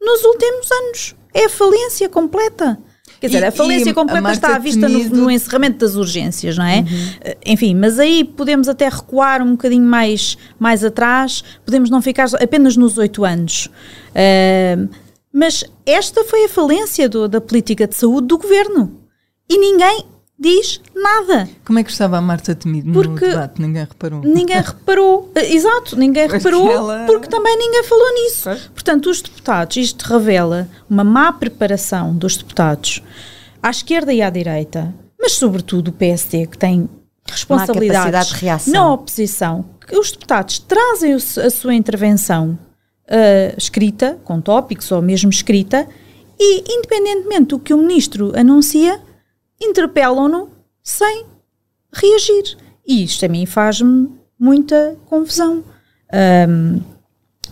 [0.00, 1.14] nos últimos anos.
[1.40, 2.78] É a falência completa.
[3.20, 5.96] Quer dizer, E- a falência a completa Marta está à vista no, no encerramento das
[5.96, 6.78] urgências, não é?
[6.80, 6.84] Uhum.
[7.20, 12.28] Eh, Enfim, mas aí podemos até recuar um bocadinho mais, mais atrás, podemos não ficar
[12.40, 13.68] apenas nos oito anos.
[14.14, 14.88] Ahm,
[15.32, 19.00] mas esta foi a falência do- da política de saúde do governo.
[19.50, 20.04] E ninguém
[20.38, 21.48] diz nada.
[21.64, 23.60] Como é que estava a Marta Temido no Porque- debate?
[23.60, 24.20] Ninguém reparou.
[24.22, 25.32] Ninguém reparou.
[25.34, 28.44] Eh, Exato, ninguém Pois reparou ela- porque também ninguém falou nisso.
[28.44, 28.62] Pois.
[28.66, 33.02] Portanto, os deputados, isto revela uma má preparação dos deputados
[33.62, 36.88] à esquerda e à direita, mas sobretudo o PSD, que tem
[37.26, 42.58] responsabilidades na oposição, que os deputados trazem a sua intervenção
[43.10, 45.88] ah, escrita, com tópicos ou mesmo escrita,
[46.38, 49.00] e independentemente do que o ministro anuncia,
[49.60, 50.50] interpelam-no
[50.82, 51.26] sem
[51.92, 52.56] reagir.
[52.86, 55.64] E isto a mim faz-me muita confusão.
[56.12, 56.80] Ahm,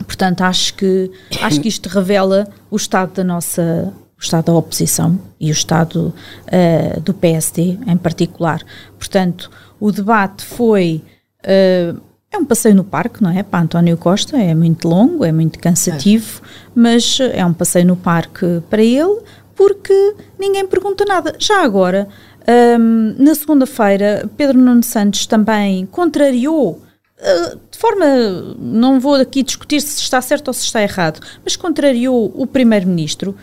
[0.07, 1.11] portanto, acho que,
[1.42, 6.14] acho que isto revela o estado da nossa o estado da oposição e o estado
[6.47, 8.62] ah, do PSD em particular.
[8.99, 11.03] Portanto, o debate foi
[11.45, 11.95] ah,
[12.33, 13.42] é um passeio no parque, não é?
[13.42, 16.42] Para António Costa é muito longo, é muito cansativo,
[16.75, 19.21] mas é um passeio no parque para ele
[19.57, 21.35] porque ninguém pergunta nada.
[21.38, 22.07] Já agora,
[22.79, 26.73] hum, na segunda-feira, Pedro Nuno Santos também contrariou,
[27.19, 28.05] uh, de forma,
[28.59, 33.35] não vou aqui discutir se está certo ou se está errado, mas contrariou o Primeiro-Ministro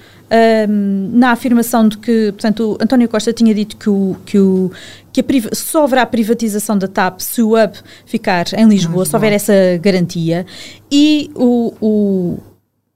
[0.70, 4.72] hum, na afirmação de que, portanto, António Costa tinha dito que, o, que, o,
[5.12, 5.24] que
[5.56, 7.74] só haverá privatização da TAP se o hub
[8.06, 10.46] ficar em Lisboa, se houver essa garantia,
[10.92, 12.38] e o- o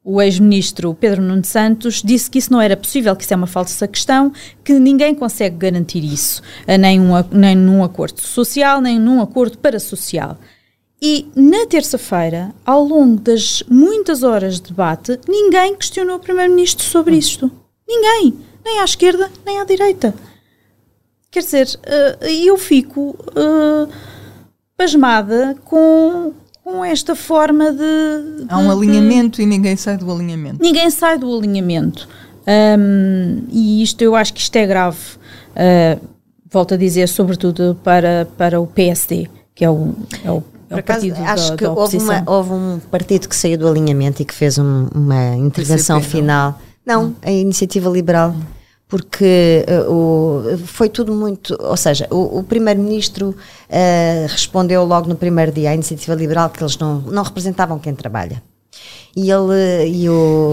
[0.10, 3.46] o ex-ministro Pedro Nuno Santos disse que isso não era possível, que isso é uma
[3.46, 4.32] falsa questão,
[4.64, 9.58] que ninguém consegue garantir isso, eh, nem, um, nem num acordo social, nem num acordo
[9.58, 10.38] parasocial.
[11.02, 17.18] E na terça-feira, ao longo das muitas horas de debate, ninguém questionou o Primeiro-Ministro sobre
[17.18, 17.52] isto.
[17.86, 18.34] Ninguém.
[18.64, 20.16] Nem à esquerda, nem à direita.
[21.30, 23.94] Quer dizer, eh, eu fico eh,
[24.78, 26.34] pasmada com,
[26.68, 28.46] com esta forma de.
[28.50, 30.62] Há um de- alinhamento e ninguém sai do alinhamento.
[30.62, 32.08] Ninguém sai do alinhamento.
[32.46, 34.98] Hum, e isto eu acho que isto é grave.
[35.56, 36.00] Uh,
[36.52, 39.94] volto a dizer, sobretudo para, para o PSD, que é o,
[40.26, 43.36] é o, é acaso, partido acho da, que da houve, uma- houve um partido que
[43.36, 46.54] saiu do alinhamento e que fez um- uma intervenção PCP, não?
[46.54, 46.62] final.
[46.86, 48.36] Não, a Iniciativa Liberal.
[48.88, 51.58] Porque eh, o- foi tudo muito.
[51.60, 53.36] Ou seja, o, o Primeiro-Ministro
[53.70, 57.94] eh, respondeu logo no primeiro dia à Iniciativa Liberal que eles não, não representavam quem
[57.94, 58.42] trabalha.
[59.16, 60.52] E ele e o,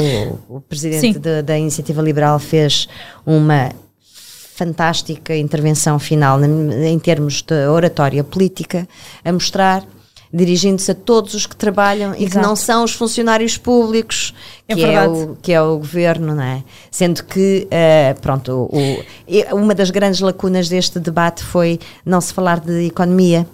[0.48, 1.20] o presidente Sim.
[1.44, 2.88] da- Iniciativa Liberal fez
[3.24, 3.70] uma
[4.56, 6.46] fantástica intervenção final na-
[6.88, 8.88] em termos de oratória política
[9.24, 9.84] a mostrar
[10.34, 12.46] dirigindo-se a todos os que trabalham e que Exato.
[12.46, 14.34] não são os funcionários públicos,
[14.68, 16.62] É que é, o, que é o governo, não é?
[16.90, 22.32] Sendo que, eh, pronto, o- o- uma das grandes lacunas deste debate foi não se
[22.34, 23.46] falar de economia,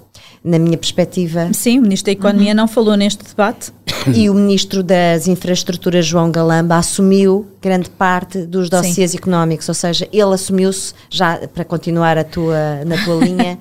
[0.42, 1.50] na minha perspectiva.
[1.52, 3.72] Sim, o Ministro da Economia não falou neste debate.
[4.14, 10.08] E o Ministro das Infraestruturas, João Galamba, assumiu grande parte dos dossiês económicos, ou seja,
[10.10, 13.58] ele assumiu-se, já para continuar a tua, na tua linha,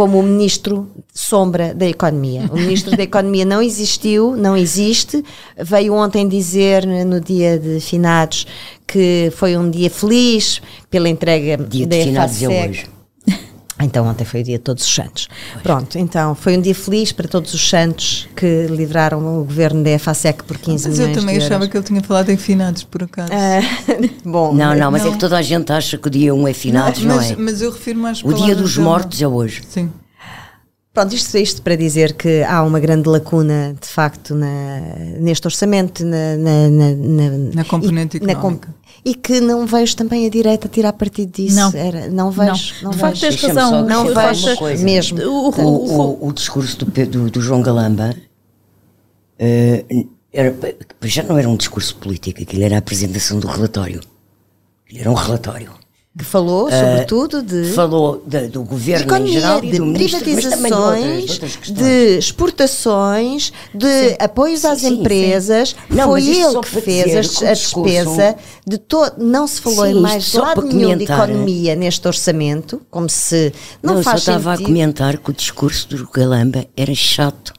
[0.00, 2.48] como o Ministro sombra da Economia.
[2.50, 5.22] O Ministro da Economia não existiu, não existe,
[5.58, 8.46] veio ontem dizer, no dia de finados,
[8.86, 12.99] que foi um dia feliz pela entrega Dia da de finados é hoje.
[13.82, 15.28] Então ontem foi o dia de todos os santos.
[15.62, 19.90] Pronto, então foi um dia feliz para todos os santos que livraram o governo da
[19.90, 21.68] EFASEC por 15 Mas milhões eu também de achava euros.
[21.70, 23.32] que ele tinha falado em finados, por acaso.
[23.32, 23.60] Ah,
[24.24, 25.12] bom, Não, não, mas é Não.
[25.12, 27.36] que toda a gente acha que o dia 1 é finados, não, mas, é?
[27.36, 29.62] mas eu refiro mais O dia dos mortos é hoje.
[29.68, 29.90] Sim.
[30.92, 34.80] Pronto, isto, isto para dizer que há uma grande lacuna, de facto, na,
[35.20, 38.68] neste orçamento, na, na, na, na- Na componente e, económica.
[39.04, 41.56] E que não vejo também a direita tirar partido disso.
[41.56, 41.72] Não.
[41.74, 42.74] Era- não vejo.
[42.82, 43.38] Não, De facto, vejo.
[43.38, 43.86] tens razão.
[43.86, 44.84] Não vejo uma coisa.
[44.84, 45.20] mesmo.
[45.22, 48.14] O, O, o, o discurso do, do, do João Galamba
[49.38, 49.84] eh,
[50.32, 50.54] era,
[51.02, 54.00] já não era um discurso político, aquilo era a apresentação do relatório.
[54.84, 55.72] Aquilo era um relatório.
[56.18, 57.72] Que falou, sobretudo, de.
[57.72, 61.30] Falou da- do governo em economia, geral e de mas também de outras, de privatizações,
[61.30, 65.68] outras de exportações, de apoios às Sim, sim, empresas.
[65.70, 65.76] sim.
[65.96, 67.44] Não, Foi ele que fez a, discurso-
[67.84, 69.22] despesa de todo.
[69.24, 71.28] Não se falou Sim, em mais de lado nenhum de comentar.
[71.28, 75.32] economia neste orçamento, como se não, Não, eu só faz estava a comentar que o
[75.32, 77.52] discurso do Galamba era chato.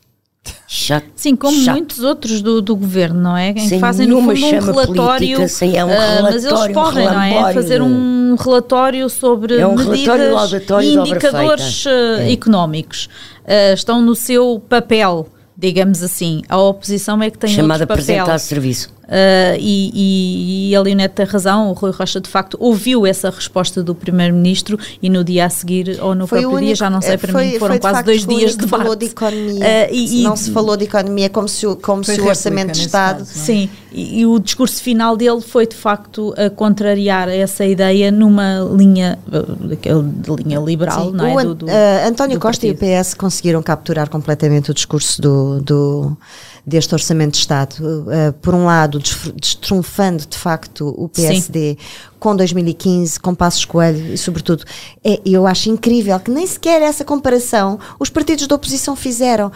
[0.74, 1.06] Chato.
[1.18, 1.76] Sim, como chato.
[1.76, 3.50] muitos outros do, do governo, não é?
[3.50, 5.36] Em que fazem no fundo um relatório.
[5.36, 7.30] política, é um ah, mas eles relatório, um não é?
[7.30, 12.32] relambório Fazer um relatório sobre É um relatório medidas e indicadores ah, É.
[12.32, 13.10] económicos.
[13.46, 16.42] Ah, estão no seu papel, digamos assim.
[16.48, 18.16] A oposição é que tem Chamado a outro papel.
[18.22, 18.94] apresentar serviço.
[19.12, 23.30] Uh, e, e, e a Leonete tem razão, o Rui Rocha de facto ouviu essa
[23.30, 26.90] resposta do Primeiro-Ministro e no dia a seguir, ou no Foi próprio dia, único- já
[26.90, 29.60] não sei, para foi- mim foram quase facto dois dias de que falou de economia.
[29.66, 32.72] Uh, e- e- não se falou de economia como se o, como se o orçamento
[32.72, 33.18] de Estado.
[33.18, 33.34] caso, é?
[33.44, 38.60] Sim, e, e o discurso final dele foi de facto a contrariar essa ideia numa
[38.74, 39.20] linha,
[39.60, 41.36] daquele de linha liberal, Sim, não é?
[41.36, 43.02] o Do- do- uh, António do Costa e o partido.
[43.04, 46.18] PS conseguiram capturar completamente o discurso do, do-
[46.66, 47.76] deste Orçamento de Estado.
[47.80, 49.00] Uh, por um lado,
[49.36, 51.78] destrunfando de facto o PSD
[52.20, 54.64] com 2015, com Passos Coelho e, sobretudo,
[55.04, 59.52] é, eu acho incrível que nem sequer essa comparação os partidos da oposição fizeram.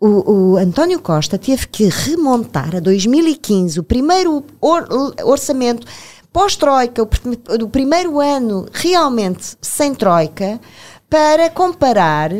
[0.00, 4.86] O, o António Costa teve que remontar a 2015, o primeiro or-
[5.24, 5.84] orçamento
[6.32, 7.20] pós-Troika, o, pr-
[7.64, 10.60] o primeiro ano realmente sem Troika,
[11.10, 12.30] para comparar,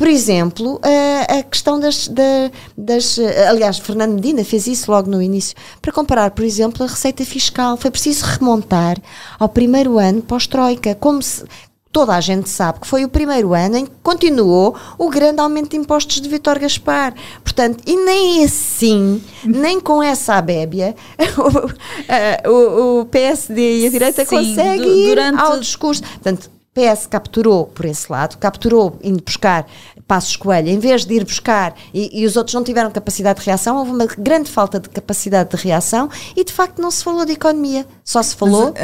[0.00, 3.18] por exemplo, a, a questão das, da- das.
[3.50, 7.76] Aliás, Fernando Medina fez isso logo no início, para comparar, por exemplo, a receita fiscal.
[7.76, 8.96] Foi preciso remontar
[9.38, 11.44] ao primeiro ano pós-Troika, como se.
[11.92, 15.70] Toda a gente sabe que foi o primeiro ano em que continuou o grande aumento
[15.72, 17.12] de impostos de Vítor Gaspar.
[17.42, 20.94] Portanto, e nem assim, nem com essa abébia,
[22.46, 26.00] o, o- o PSD e a direita Sim, conseguem ir durante- ao discurso.
[26.02, 29.66] Portanto, PS capturou por esse lado, capturou indo buscar
[30.06, 33.46] Passos Coelho, em vez de ir buscar e, e os outros não tiveram capacidade de
[33.46, 37.24] reação, houve uma grande falta de capacidade de reação e de facto não se falou
[37.24, 38.72] de economia, só se falou.
[38.74, 38.82] Mas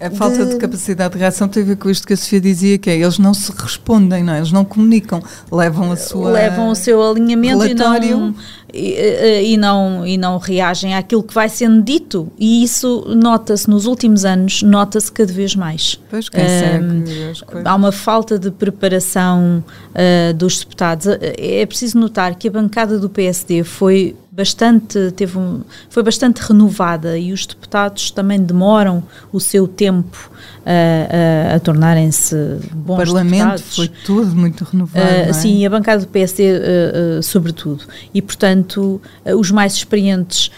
[0.00, 0.52] a, a- a falta de...
[0.54, 2.96] de- capacidade de reação tem a ver com isto que a Sofia dizia, que é
[2.96, 4.38] eles não se respondem, não é?
[4.38, 5.20] Eles não comunicam,
[5.50, 6.30] levam a sua...
[6.30, 8.16] levam o seu alinhamento e relatório.
[8.16, 8.34] não,
[8.72, 12.30] e, e- e não, e não reagem àquilo que vai sendo dito.
[12.38, 15.98] E isso nota-se nos últimos anos, nota-se cada vez mais.
[16.10, 19.62] Pois, quem segue há uma falta de preparação
[19.94, 21.06] ah, dos deputados.
[21.20, 27.18] É preciso notar que a bancada do PSD foi bastante teve um, foi bastante renovada
[27.18, 29.02] e os deputados também demoram
[29.32, 30.30] o seu tempo
[30.70, 32.34] ah, ah, a tornarem-se
[32.74, 33.76] bons O Parlamento deputados.
[33.76, 35.32] foi tudo muito renovado, Uh, é?
[35.32, 37.84] Sim, a bancada do PSD, uh, uh, sobretudo.
[38.12, 40.50] E, portanto, os mais experientes,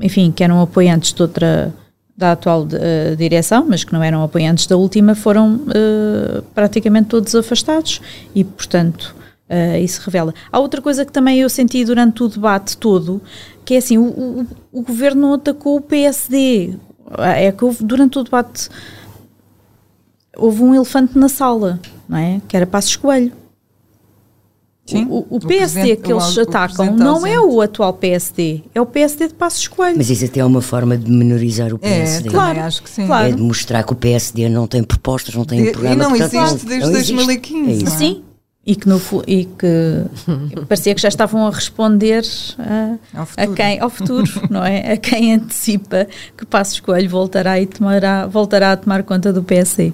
[0.00, 1.72] enfim, que eram apoiantes de outra
[2.20, 7.34] da atual uh, direção, mas que não eram apoiantes da última, foram uh, praticamente todos
[7.34, 8.00] afastados
[8.34, 9.16] e, portanto,
[9.48, 10.34] uh, isso revela.
[10.52, 13.22] Há outra coisa que também eu senti durante o debate todo,
[13.64, 16.74] que é assim, o, o, o governo não atacou o PSD.
[17.18, 18.68] É que houve, durante o debate
[20.36, 22.40] houve um elefante na sala, não é?
[22.48, 23.32] Que era Passos Coelho.
[24.86, 28.80] Sim, o, o, o PSD que eles o- atacam não é o atual PSD, é
[28.80, 29.96] o PSD de Passos Coelho.
[29.96, 32.16] Mas isso até é uma forma de menorizar o É, PSD.
[32.24, 33.06] também Claro, acho que sim.
[33.06, 33.28] claro.
[33.28, 35.94] É de mostrar que o PSD não tem propostas, não tem E- programa.
[35.94, 37.12] e não portanto, existe desde não existe.
[37.14, 37.96] 2015, É não é?
[37.96, 38.22] Sim,
[38.66, 40.04] e que, no, e que
[40.66, 42.24] parecia que já estavam a responder
[42.58, 43.52] a, Ao futuro.
[43.52, 44.94] a quem, ao futuro, não é?
[44.94, 49.92] A quem antecipa que Passos Coelho voltará, e tomará, voltará a tomar conta do PSD.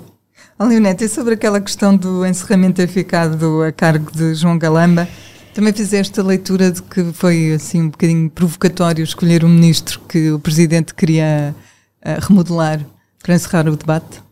[0.65, 5.07] Leonete, e sobre aquela questão do encerramento eficado a cargo de João Galamba,
[5.55, 10.31] também fizeste a leitura de que foi assim um bocadinho provocatório escolher o ministro que
[10.31, 11.55] o presidente queria
[12.01, 12.81] eh, remodelar
[13.23, 14.23] para encerrar o debate?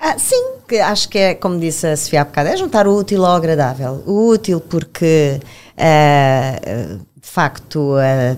[0.00, 2.96] Ah, sim, que acho que é, como disse a Sofia há bocado, é juntar o
[2.96, 4.02] útil ao agradável.
[4.06, 5.40] O útil porque,
[5.78, 6.58] ah,
[7.20, 8.36] de facto, ah,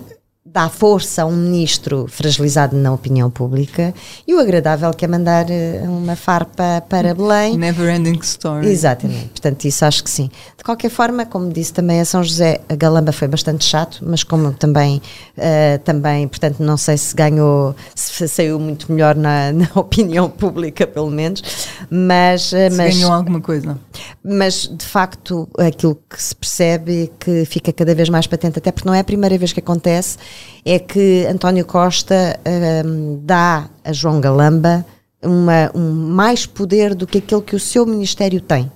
[0.52, 3.94] dá força a um ministro fragilizado na opinião pública
[4.28, 7.56] e o agradável que é mandar ah, uma farpa para Belém.
[7.56, 8.68] Never ending story.
[8.68, 10.30] Exatamente, portanto, isso acho que sim.
[10.58, 14.22] De qualquer forma, como disse também a São José, a Galamba foi bastante chato, mas
[14.22, 15.00] como também,
[15.38, 20.86] eh, também portanto, não sei se ganhou, se saiu muito melhor na, na opinião pública,
[20.86, 21.42] pelo menos,
[21.90, 23.78] mas, eh, Se mas, ganhou alguma coisa.
[24.22, 28.70] mas de facto aquilo que se percebe e que fica cada vez mais patente, até
[28.70, 30.18] porque não é a primeira vez que acontece,
[30.64, 32.38] é que António Costa
[32.86, 34.84] hum, dá a João Galamba
[35.22, 38.70] uma, um mais poder do que aquele que o seu Ministério tem.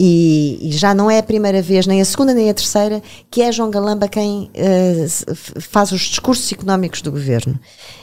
[0.00, 3.42] E, e já não é a primeira vez, nem a segunda nem a terceira, que
[3.42, 7.58] é João Galamba quem f- faz os discursos económicos do governo.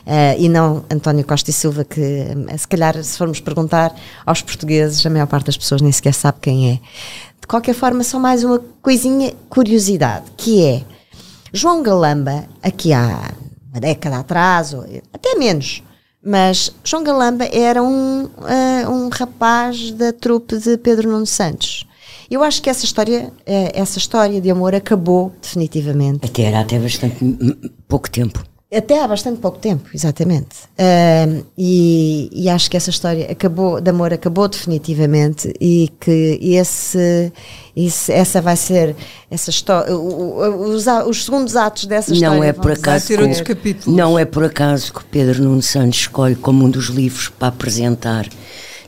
[0.06, 4.42] Eh, e não António Costa e Silva, que eh, se calhar, se formos perguntar aos
[4.42, 6.80] portugueses, a maior parte das pessoas nem sequer sabe quem é.
[7.40, 10.84] De qualquer forma, só mais uma coisinha, curiosidade, que é
[11.56, 13.32] João Galamba, aqui há
[13.72, 14.84] uma década atrás, ou
[15.14, 15.82] até menos,
[16.22, 21.88] mas João Galamba era um, ah, um rapaz da trupe de Pedro Nuno Santos.
[22.30, 26.26] Eu acho que essa história, eh, essa história de amor acabou definitivamente.
[26.26, 27.24] Até era até bastante
[27.88, 28.44] pouco tempo.
[28.76, 30.48] Até há bastante pouco tempo, exatamente.
[30.78, 37.32] Ahm, e, e acho que essa história acabou, de amor acabou definitivamente e que esse,
[37.76, 38.96] esse- essa vai ser
[39.32, 42.36] essa história, os, os segundos atos dessa história.
[42.38, 43.98] Não é vão por ser- acaso ter outros capítulos.
[43.98, 48.28] Não é por acaso que Pedro Nuno Santos escolhe como um dos livros para apresentar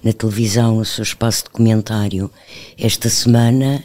[0.03, 2.29] na televisão, no seu espaço de comentário,
[2.77, 3.83] esta semana,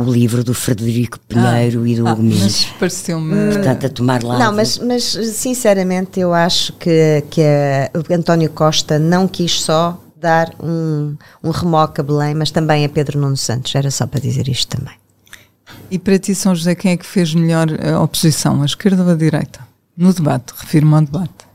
[0.00, 3.52] o livro do Frederico Pinheiro e do Ah, Hugo mas pareceu-me.
[3.52, 4.38] Portanto, a tomar lado.
[4.38, 10.00] Não, mas, mas sinceramente eu acho que, que a- o António Costa não quis só
[10.16, 13.74] dar um, um remoque a Belém, mas também a Pedro Nuno Santos.
[13.74, 14.94] Era só para dizer isto também.
[15.90, 19.10] E para ti, São José, quem é que fez melhor a oposição, a esquerda ou
[19.10, 19.60] a direita?
[19.96, 21.48] No debate, refiro-me ao debate.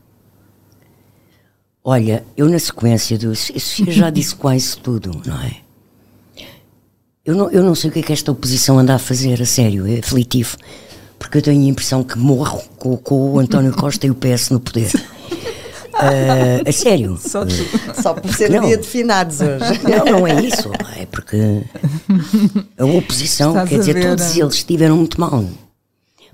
[1.82, 3.34] Olha, eu na sequência do.
[3.34, 5.63] Sofia já disse quase tudo, não é?
[7.24, 9.46] Eu não, eu não sei o que é que esta oposição anda a fazer, a
[9.46, 10.58] sério, é aflitivo.
[11.18, 14.50] Porque eu tenho a impressão que morro com, com o António Costa e o PS
[14.50, 14.90] no poder.
[15.96, 17.16] Ah, a sério.
[17.16, 17.44] Só.
[18.02, 18.66] Só por ser Não.
[18.66, 19.80] dia de finados hoje.
[19.84, 20.68] Não, não é isso.
[20.98, 21.62] É porque
[22.76, 24.40] a oposição, Estás quer dizer, ver, todos é?
[24.40, 25.44] eles estiveram muito mal.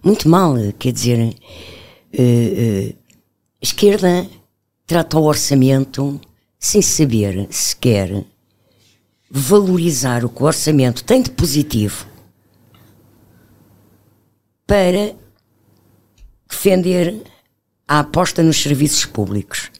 [0.02, 0.54] Muito mal.
[0.78, 1.34] Quer dizer, eh,
[2.18, 2.94] eh,
[3.60, 4.26] a esquerda
[4.86, 6.18] trata o orçamento
[6.58, 8.24] sem saber sequer
[9.30, 12.06] valorizar o que o orçamento tem de positivo
[14.66, 15.14] para
[16.48, 17.22] defender
[17.86, 19.70] a aposta nos serviços públicos.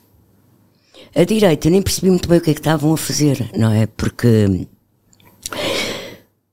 [1.14, 3.86] A direita nem percebi muito bem o que é que estavam a fazer, não é?
[3.86, 4.66] Porque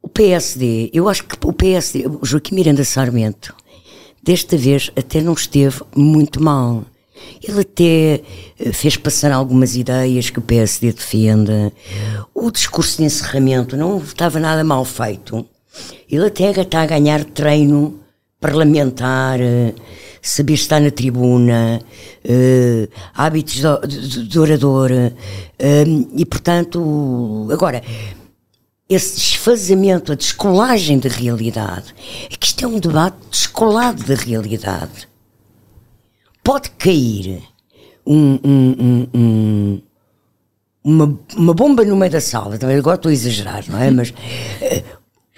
[0.02, 3.56] o PSD, eu acho que o PSD, Joaquim Miranda Sarmento,
[4.24, 6.84] desta vez até não esteve muito mal.
[7.42, 8.22] Ele até
[8.60, 11.72] eh, fez passar algumas ideias que o PSD defenda.
[12.34, 15.46] O discurso de encerramento não estava nada mal feito.
[16.10, 18.00] Ele até está a ganhar treino
[18.40, 19.74] parlamentar, eh,
[20.22, 21.82] saber estar na tribuna,
[22.24, 23.62] eh, hábitos
[24.28, 24.92] de, orador.
[26.16, 27.82] e, portanto, agora,
[28.90, 31.94] esse desfazamento, a descolagem da realidade,
[32.32, 35.07] é que isto é um debate descolado da realidade.
[36.48, 37.44] Pode cair
[38.06, 39.82] um- um- um- um-
[40.82, 43.92] uma, uma bomba no meio da sala, também agora estou a exagerar, não é?
[43.92, 44.14] Mas
[44.62, 44.82] eh,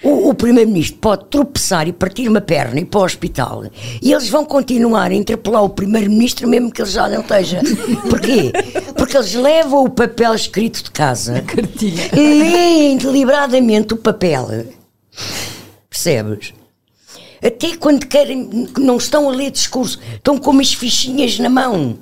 [0.04, 3.64] o, o Primeiro-Ministro pode tropeçar e partir uma perna e ir para o hospital
[4.00, 7.60] e eles vão continuar a interpelar o Primeiro-Ministro mesmo que ele já não esteja.
[8.08, 8.52] Porquê?
[8.96, 11.42] Porque eles levam o papel escrito de casa,
[12.14, 14.46] leem deliberadamente o papel,
[15.90, 16.54] percebes?
[17.42, 21.98] Até quando querem, não estão a ler discurso, estão com umas fichinhas na mão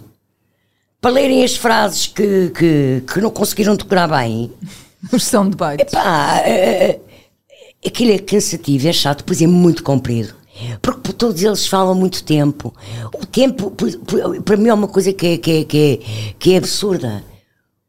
[1.01, 4.53] para lerem as frases que, que, que não conseguiram decorar bem.
[5.19, 5.93] São debates.
[5.93, 6.99] Epá, eh,
[7.87, 10.35] aquilo é cansativo, é chato, depois é muito comprido.
[10.83, 12.75] Porque por todos eles falam muito tempo.
[13.15, 13.73] O tempo,
[14.45, 17.23] para mim, é uma coisa que é, que é, que é, que é absurda.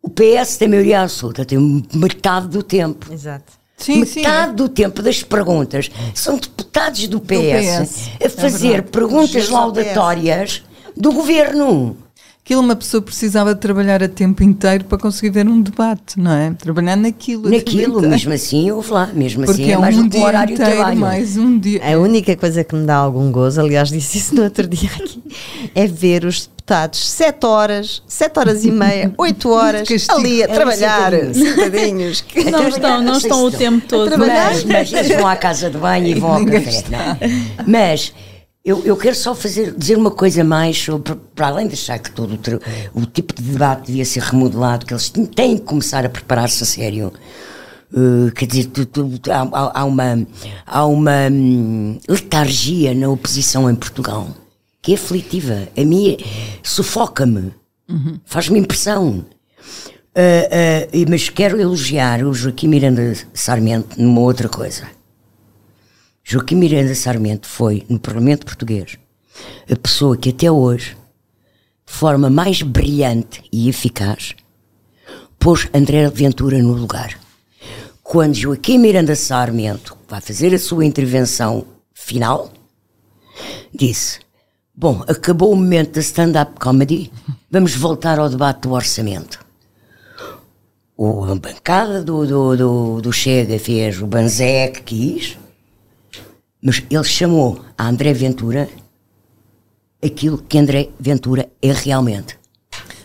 [0.02, 1.58] O PS tem maioria absoluta, tem
[1.94, 3.12] metade do tempo.
[3.12, 3.59] Exato.
[3.80, 4.54] Sim, sim, Metade é.
[4.56, 8.92] do tempo das perguntas são deputados do PS, PS, a fazer verdade.
[8.92, 10.64] perguntas laudatórias
[10.96, 11.98] do governo.
[12.44, 16.32] Aquilo uma pessoa precisava de trabalhar a tempo inteiro para conseguir ver um debate, não
[16.32, 16.52] é?
[16.52, 17.48] Trabalhar naquilo.
[17.48, 20.22] Naquilo, mesmo assim, houve lá, mesmo Porque assim, é, é mais um do o dia
[20.26, 21.00] horário de inteiro, trabalho.
[21.00, 21.80] mais um dia.
[21.94, 25.22] A única coisa que me dá algum gozo, aliás, disse isso no outro dia aqui,
[25.76, 30.14] é ver os deputados 7 horas, 7 horas e meia, 8 horas Castigo.
[30.20, 32.24] ali a trabalhar, sentadinhos.
[32.52, 34.08] Não estão, não estão o tempo todo.
[34.10, 34.52] trabalhar.
[34.54, 36.84] Mas, mas eles vão à casa de banho e vão ao café.
[36.90, 37.66] não.
[37.68, 38.14] Mas
[38.64, 42.12] eu, eu quero só fazer, dizer uma coisa mais sobre, para além de achar que
[42.12, 42.34] todo
[42.94, 46.62] o, o tipo de debate devia ser remodelado, que eles têm que começar a preparar-se
[46.64, 47.12] a sério.
[47.92, 50.28] Uh, quer dizer, tu- tu- há, há- há uma,
[50.68, 54.28] há uma hum, letargia na oposição em Portugal
[54.82, 55.68] que é aflitiva.
[55.78, 56.18] A mim
[56.64, 57.54] sufoca-me,
[58.26, 59.26] faz-me impressão.
[60.10, 64.88] Uh, uh, mas quero elogiar o Joaquim Miranda Sarmento numa outra coisa.
[66.24, 68.98] Joaquim Miranda Sarmento foi, no Parlamento Português,
[69.72, 70.98] a pessoa que até hoje,
[71.86, 74.36] de forma mais brilhante e eficaz,
[75.40, 77.20] pôs André Ventura no lugar.
[78.04, 82.52] Quando Joaquim Miranda Sarmento vai fazer a sua intervenção final,
[83.74, 84.20] disse:
[84.82, 87.12] Bom, acabou o momento da stand-up comedy,
[87.52, 89.46] vamos voltar ao debate do orçamento.
[90.96, 95.38] O, a bancada do, do, do, do Chega fez o Banzé que quis,
[96.64, 98.70] mas ele chamou a André Ventura
[100.02, 102.39] aquilo que André Ventura é realmente.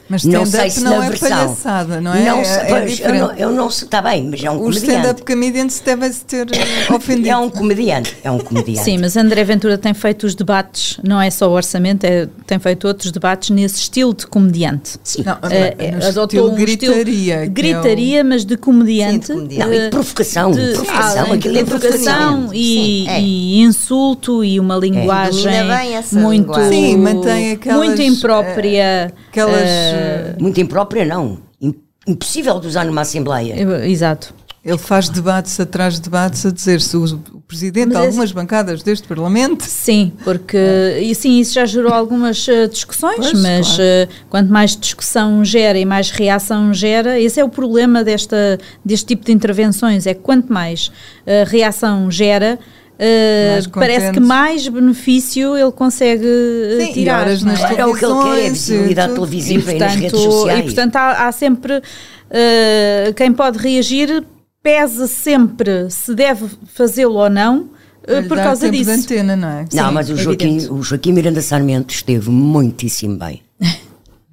[0.09, 1.29] Mas Não stand-up sei se não na é versão.
[1.31, 2.25] palhaçada, não é?
[2.25, 3.21] Não é, sei, é pois, eu diferente.
[3.21, 4.91] não, eu não sei, está bem, mas é um Os comediante.
[4.93, 7.29] stand-up comedians devem-se ter eh, ofendido.
[7.35, 8.85] É um comediante, é um comediante.
[8.85, 12.59] Sim, mas André Ventura tem feito os debates, não é só o orçamento, é- tem
[12.59, 14.99] feito outros debates nesse estilo de comediante.
[15.03, 15.23] Sim.
[15.25, 16.97] Não, Eh, eh, adotou estilo um gritaria.
[16.97, 19.27] estilo que é o- gritaria, mas de comediante.
[19.29, 19.67] Sim, de comediante.
[19.67, 23.21] Não, e eh, provocação, de- provocação, ah, aquilo é provocação e, Sim, é.
[23.23, 25.51] e insulto e uma linguagem
[25.95, 26.71] essa muito, linguagem.
[26.93, 29.13] Sim, mantém aquelas, muito imprópria.
[29.31, 29.94] Aquelas.
[30.39, 31.39] Muito imprópria, não.
[31.61, 31.75] Im-
[32.07, 33.55] Impossível de usar numa Assembleia.
[33.87, 34.35] exato.
[34.65, 38.83] Ele faz debates atrás de debates a dizer se o, presidente de Mas algumas bancadas
[38.83, 39.63] deste Parlamento.
[39.65, 40.57] Sim, porque
[41.03, 43.83] e sim, isso já gerou algumas eh, discussões, Pois, mas claro.
[43.83, 49.05] eh, quanto mais discussão gera e mais reação gera, esse é o problema desta, deste
[49.09, 50.91] tipo de intervenções, é que quanto mais
[51.27, 52.59] eh, reação gera,
[52.99, 57.21] Mais parece que mais benefício ele consegue eh, Sim, tirar.
[57.23, 57.55] horas não é?
[57.61, 60.61] nas É o que ele quer, é visibilidade televisiva e, e nas redes portanto, sociais.
[60.61, 61.83] e portanto há, há sempre
[62.31, 64.25] eh, quem pode reagir
[64.63, 67.69] pesa sempre se deve fazê-lo ou não
[68.09, 68.91] Lhe por causa disso.
[68.91, 69.65] antena, não é?
[69.73, 70.73] não, sim, mas o Joaquim, evidente.
[70.73, 73.43] o Joaquim Miranda Sarmento esteve muitíssimo bem.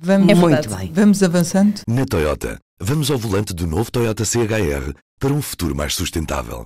[0.04, 0.92] Vamos, É Muito bem.
[0.96, 1.82] vamos avançando.
[1.88, 6.66] Na Toyota, vamos ao volante do novo Toyota CHR para um futuro mais sustentável.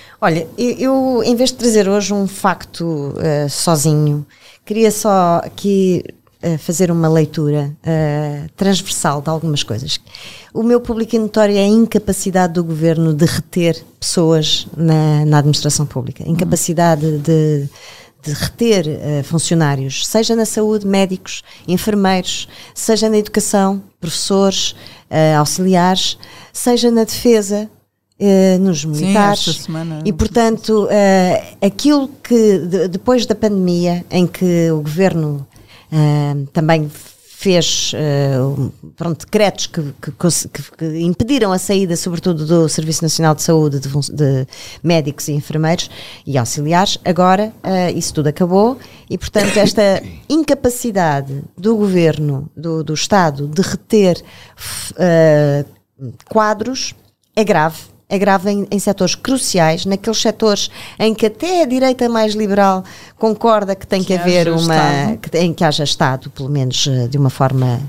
[0.23, 4.23] Olha, eu, em vez de trazer hoje um facto eh, sozinho,
[4.63, 6.03] queria só aqui
[6.43, 9.99] eh, fazer uma leitura eh, transversal de algumas coisas.
[10.53, 15.87] O meu público notório é a incapacidade do governo de reter pessoas na, na administração
[15.87, 17.67] pública, incapacidade de,
[18.21, 24.75] de reter eh, funcionários, seja na saúde, médicos, enfermeiros, seja na educação, professores,
[25.09, 26.15] eh, auxiliares,
[26.53, 27.67] seja na defesa,
[28.23, 29.47] eh, nos militares.
[29.47, 35.45] esta semana- E, portanto, eh, aquilo que de- depois da pandemia, em que o governo
[35.91, 36.89] eh, também
[37.43, 37.91] fez
[38.95, 43.89] pronto, decretos que, que que- impediram a saída, sobretudo do Serviço Nacional de Saúde, de,
[43.89, 44.47] de
[44.83, 45.89] médicos e enfermeiros
[46.23, 48.77] e auxiliares, agora eh, isso tudo acabou
[49.09, 54.21] e, portanto, esta incapacidade do governo, do, do Estado, de reter
[54.97, 55.65] eh,
[56.29, 56.93] quadros
[57.35, 57.77] é grave.
[58.11, 62.83] É grave em, em setores cruciais, naqueles setores em que até a direita mais liberal
[63.17, 64.59] concorda que tem que, Que haver uma.
[64.59, 65.17] Estado.
[65.19, 67.79] Que, em que haja Estado, pelo menos eh, de uma forma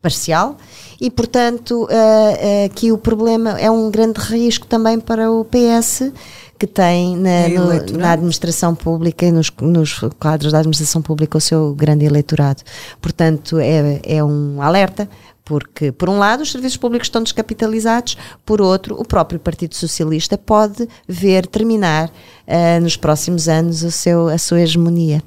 [0.00, 0.56] parcial,
[1.00, 6.12] e portanto eh, eh, aqui o problema é um grande risco também para o PS
[6.58, 11.36] que tem na, É no- na administração pública e nos, nos quadros da administração pública
[11.38, 12.62] o seu grande eleitorado.
[13.00, 15.08] Portanto, é, é um alerta
[15.44, 18.16] Porque, por um lado, os serviços públicos estão descapitalizados,
[18.46, 24.28] por outro, o próprio Partido Socialista pode ver terminar uh, nos próximos anos o seu,
[24.28, 25.22] a sua hegemonia.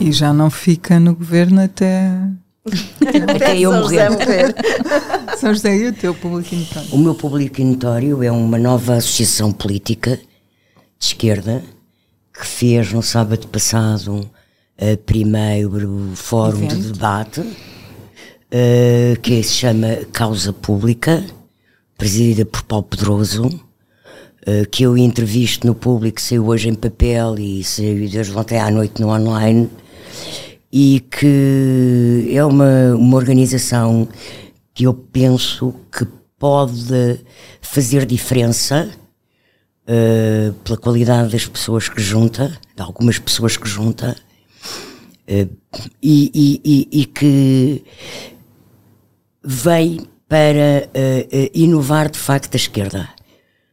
[0.00, 2.10] E já não fica no governo até.
[3.34, 4.08] até eu morrer.
[5.36, 6.88] São José, e o teu público notório?
[6.94, 11.62] O meu público notório é uma nova associação política de esquerda
[12.32, 14.30] que fez no sábado passado
[14.80, 16.76] o primeiro fórum Evento.
[16.76, 17.71] de debate
[18.52, 21.24] uh, que se chama Causa Pública,
[21.96, 27.64] presidida por Paulo Pedroso, uh, que eu entrevisto no público, saiu hoje em papel e
[27.64, 29.68] saiu desde ontem à noite no online,
[30.72, 34.08] e que é uma, uma organização
[34.74, 36.06] que eu penso que
[36.38, 37.20] pode
[37.60, 38.90] fazer diferença
[39.82, 44.16] uh, pela qualidade das pessoas que junta, de algumas pessoas que junta,
[45.28, 45.56] uh,
[46.02, 47.84] e, e, e, e, que
[49.44, 53.08] vem para uh, inovar de facto a esquerda.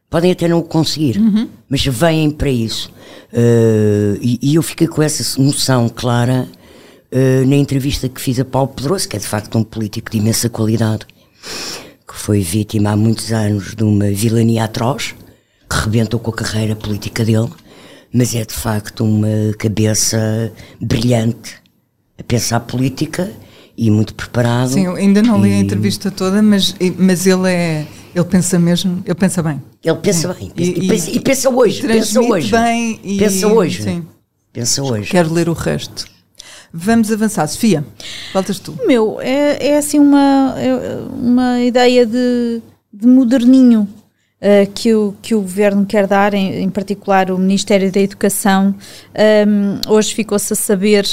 [0.10, 1.48] Podem até não o conseguir, uhum.
[1.70, 2.92] mas vêm para isso.
[3.32, 6.48] Uh, e, e, eu fiquei com essa noção clara
[7.12, 10.18] uh, na entrevista que fiz a Paulo Pedroso, que é de facto um político de
[10.18, 11.06] imensa qualidade,
[12.08, 15.14] que foi vítima há muitos anos de uma vilania atroz,
[15.70, 17.50] que rebentou com a carreira política dele,
[18.12, 20.52] mas é de facto uma cabeça
[20.82, 21.54] brilhante
[22.18, 23.32] a pensar política
[23.80, 24.72] e muito preparado.
[24.72, 27.88] Sim, eu ainda não li a entrevista toda, mas, mas ele é.
[28.14, 29.62] Ele pensa mesmo, ele pensa bem.
[29.82, 30.40] Ele pensa sim.
[30.40, 30.52] bem.
[30.58, 31.88] E, e, pensa, e, pensa, hoje.
[31.88, 32.52] Pensa hoje.
[32.52, 33.84] Bem e, pensa hoje.
[33.84, 34.06] Sim.
[34.52, 35.10] Pensa hoje.
[35.10, 36.06] Quero ler o resto.
[36.74, 37.48] Vamos avançar.
[37.48, 37.86] Sofia,
[38.34, 38.78] voltas tu.
[38.86, 42.62] Meu, é, é assim uma, é uma ideia de,
[42.92, 43.88] de moderninho
[44.42, 48.76] uh, que, o, que o governo quer dar, em, em particular o Ministério da Educação.
[49.48, 51.06] Um, hoje ficou-se a saber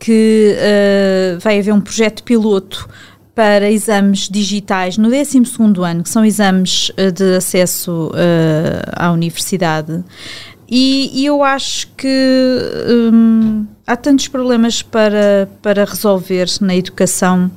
[0.00, 2.88] que uh, vai haver um projeto piloto
[3.34, 5.42] para exames digitais no 12
[5.86, 10.02] ano, que são exames uh, de acesso uh, à universidade.
[10.68, 12.58] E, e, eu acho que
[13.12, 17.50] um, há tantos problemas para, para resolver na educação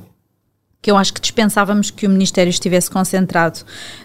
[0.84, 3.60] que eu acho que dispensávamos que o Ministério estivesse concentrado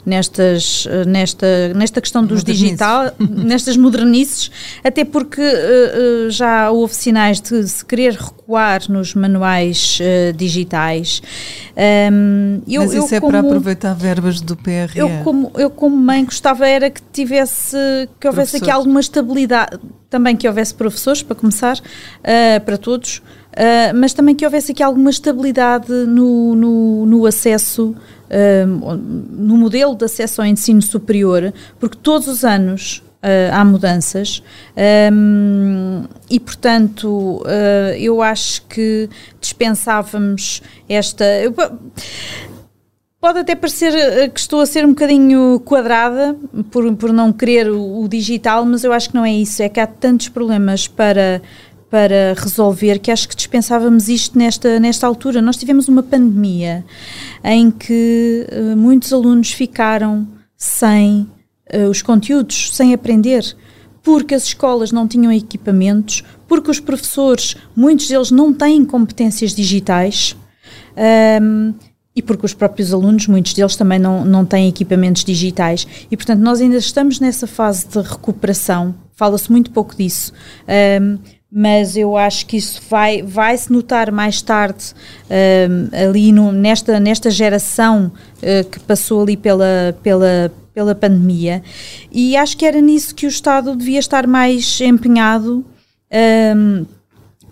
[0.05, 4.49] nestas, eh, nesta, nesta questão dos digital, nestas modernices,
[4.81, 11.21] até porque uh, já houve sinais de se querer recuar nos manuais uh, digitais.
[11.75, 14.91] Um, eu, Mas isso eu, é como, para aproveitar verbas do PRE.
[14.95, 17.75] Eu como, eu como mãe gostava era que tivesse,
[18.17, 19.77] que houvesse aqui alguma estabilidade,
[20.09, 23.21] também que houvesse professores, para começar, uh, para todos,
[23.59, 29.93] Uh, mas também que houvesse aqui alguma estabilidade no, no, no acesso, uh, no modelo
[29.95, 34.41] de acesso ao ensino superior, porque todos os anos uh, há mudanças
[35.11, 37.43] um, e, portanto,
[37.97, 39.09] eu acho que
[39.41, 41.25] dispensávamos esta.
[43.19, 43.91] Pode até parecer
[44.31, 46.37] que estou a ser um bocadinho quadrada
[46.71, 49.61] por, por não querer o, o digital, mas eu acho que não é isso.
[49.61, 51.41] É que há tantos problemas para
[51.89, 55.41] para resolver que acho que dispensávamos isto nesta, nesta altura.
[55.41, 56.85] Nós tivemos uma pandemia
[57.43, 61.27] em que uh, muitos alunos ficaram sem
[61.73, 63.55] uh, os conteúdos, sem aprender,
[64.03, 70.35] porque as escolas não tinham equipamentos, porque os professores, muitos deles não têm competências digitais.
[70.95, 71.73] Um, ehm,
[72.15, 75.87] e porque os próprios alunos, muitos deles também não, não têm equipamentos digitais.
[76.11, 80.33] E, portanto, nós ainda estamos nessa fase de recuperação, fala-se muito pouco disso.
[80.67, 81.19] Um, ehm,
[81.51, 84.93] mas eu acho que isso vai, vai se notar mais tarde
[85.25, 91.63] uh, ali no, nesta, nesta geração uh, que passou ali pela, pela, pela pandemia.
[92.11, 95.65] E acho que era nisso que o Estado devia estar mais empenhado
[96.55, 96.85] um,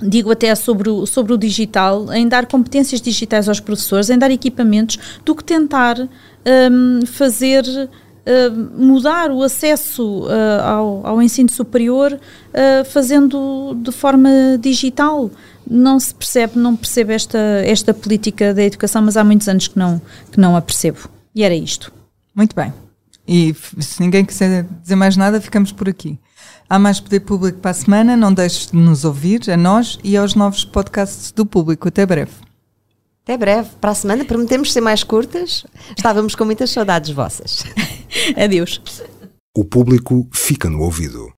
[0.01, 4.31] digo até sobre o, sobre o digital, em dar competências digitais aos professores, em dar
[4.31, 7.63] equipamentos, do que tentar um, fazer
[8.75, 15.31] mudar o acesso uh, ao, ao, ensino superior uh, fazendo de forma digital.
[15.69, 19.77] Não se percebe, não percebo esta, esta política da educação, mas há muitos anos que
[19.77, 20.01] não,
[20.31, 21.09] que não a percebo.
[21.33, 21.91] E era isto.
[22.35, 22.73] Muito bem.
[23.27, 26.17] E se ninguém quiser dizer mais nada, ficamos por aqui.
[26.69, 28.15] Há mais poder público para a semana.
[28.15, 31.87] Não deixes de nos ouvir, a nós e aos novos podcasts do público.
[31.87, 32.31] Até breve.
[33.23, 33.69] Até breve.
[33.81, 35.65] Para a semana prometemos ser mais curtas.
[35.97, 37.63] Estávamos com muitas saudades vossas.
[38.35, 38.81] Adeus.
[39.55, 41.31] O público fica no ouvido.